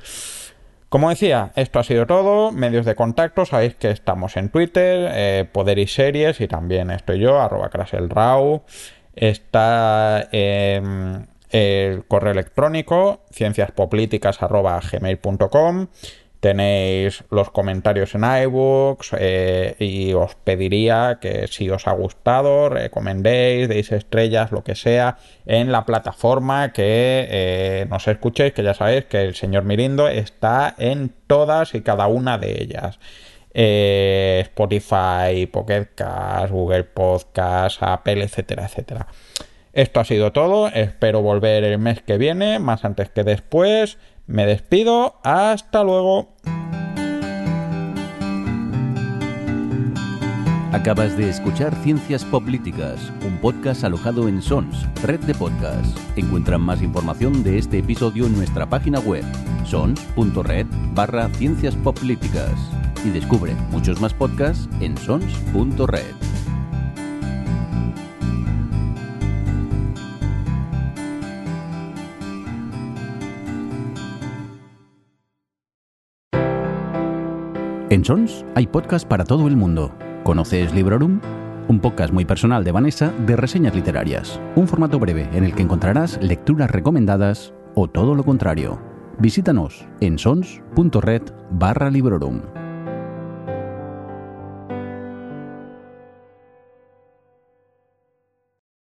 Como 0.88 1.10
decía, 1.10 1.52
esto 1.56 1.78
ha 1.78 1.84
sido 1.84 2.06
todo. 2.06 2.50
Medios 2.52 2.84
de 2.84 2.94
contacto, 2.94 3.46
sabéis 3.46 3.74
que 3.76 3.90
estamos 3.90 4.36
en 4.36 4.50
Twitter, 4.50 5.10
eh, 5.14 5.48
Poder 5.50 5.78
y 5.78 5.86
Series, 5.86 6.42
y 6.42 6.48
también 6.48 6.90
estoy 6.90 7.18
yo, 7.18 7.40
arroba 7.40 7.70
Craselrau. 7.70 8.64
Está 9.14 10.28
em, 10.32 11.26
el 11.50 12.04
correo 12.06 12.32
electrónico, 12.32 13.22
cienciaspoplíticas.gmail.com 13.30 15.86
Tenéis 16.42 17.22
los 17.30 17.52
comentarios 17.52 18.16
en 18.16 18.24
iBooks 18.24 19.12
eh, 19.16 19.76
y 19.78 20.12
os 20.12 20.34
pediría 20.34 21.18
que 21.20 21.46
si 21.46 21.70
os 21.70 21.86
ha 21.86 21.92
gustado, 21.92 22.68
recomendéis, 22.68 23.68
deis 23.68 23.92
estrellas, 23.92 24.50
lo 24.50 24.64
que 24.64 24.74
sea, 24.74 25.18
en 25.46 25.70
la 25.70 25.86
plataforma 25.86 26.72
que 26.72 27.28
eh, 27.30 27.86
nos 27.88 28.08
escuchéis, 28.08 28.54
que 28.54 28.64
ya 28.64 28.74
sabéis 28.74 29.04
que 29.04 29.22
el 29.22 29.36
señor 29.36 29.62
Mirindo 29.62 30.08
está 30.08 30.74
en 30.78 31.12
todas 31.28 31.76
y 31.76 31.82
cada 31.82 32.08
una 32.08 32.38
de 32.38 32.60
ellas. 32.60 32.98
Eh, 33.54 34.40
Spotify, 34.42 35.46
Pocket 35.46 35.90
Google 36.50 36.82
Podcast, 36.82 37.80
Apple, 37.84 38.24
etcétera, 38.24 38.64
etcétera. 38.64 39.06
Esto 39.72 40.00
ha 40.00 40.04
sido 40.04 40.32
todo. 40.32 40.68
Espero 40.68 41.22
volver 41.22 41.64
el 41.64 41.78
mes 41.78 42.02
que 42.02 42.18
viene, 42.18 42.58
más 42.58 42.84
antes 42.84 43.08
que 43.10 43.24
después. 43.24 43.96
Me 44.32 44.46
despido, 44.46 45.16
hasta 45.24 45.84
luego. 45.84 46.32
Acabas 50.72 51.18
de 51.18 51.28
escuchar 51.28 51.74
Ciencias 51.82 52.24
Políticas, 52.24 53.12
un 53.26 53.36
podcast 53.42 53.84
alojado 53.84 54.28
en 54.28 54.40
Sons, 54.40 54.86
red 55.02 55.20
de 55.20 55.34
podcasts. 55.34 55.94
Encuentran 56.16 56.62
más 56.62 56.80
información 56.80 57.42
de 57.44 57.58
este 57.58 57.80
episodio 57.80 58.24
en 58.24 58.34
nuestra 58.34 58.64
página 58.64 59.00
web, 59.00 59.22
sons.red 59.66 60.66
barra 60.94 61.28
Ciencias 61.34 61.76
Políticas. 61.76 62.54
Y 63.04 63.10
descubre 63.10 63.54
muchos 63.70 64.00
más 64.00 64.14
podcasts 64.14 64.66
en 64.80 64.96
sons.red. 64.96 66.31
En 77.92 78.06
Sons 78.06 78.42
hay 78.54 78.66
podcast 78.66 79.06
para 79.06 79.22
todo 79.22 79.46
el 79.48 79.54
mundo. 79.54 79.94
¿Conoces 80.24 80.72
Librorum? 80.72 81.20
Un 81.68 81.78
podcast 81.78 82.10
muy 82.10 82.24
personal 82.24 82.64
de 82.64 82.72
Vanessa 82.72 83.12
de 83.26 83.36
reseñas 83.36 83.74
literarias. 83.74 84.40
Un 84.56 84.66
formato 84.66 84.98
breve 84.98 85.28
en 85.34 85.44
el 85.44 85.54
que 85.54 85.60
encontrarás 85.60 86.18
lecturas 86.22 86.70
recomendadas 86.70 87.52
o 87.74 87.88
todo 87.88 88.14
lo 88.14 88.24
contrario. 88.24 88.80
Visítanos 89.18 89.86
en 90.00 90.18
sons.red 90.18 91.20
barra 91.50 91.90
Librorum. 91.90 92.40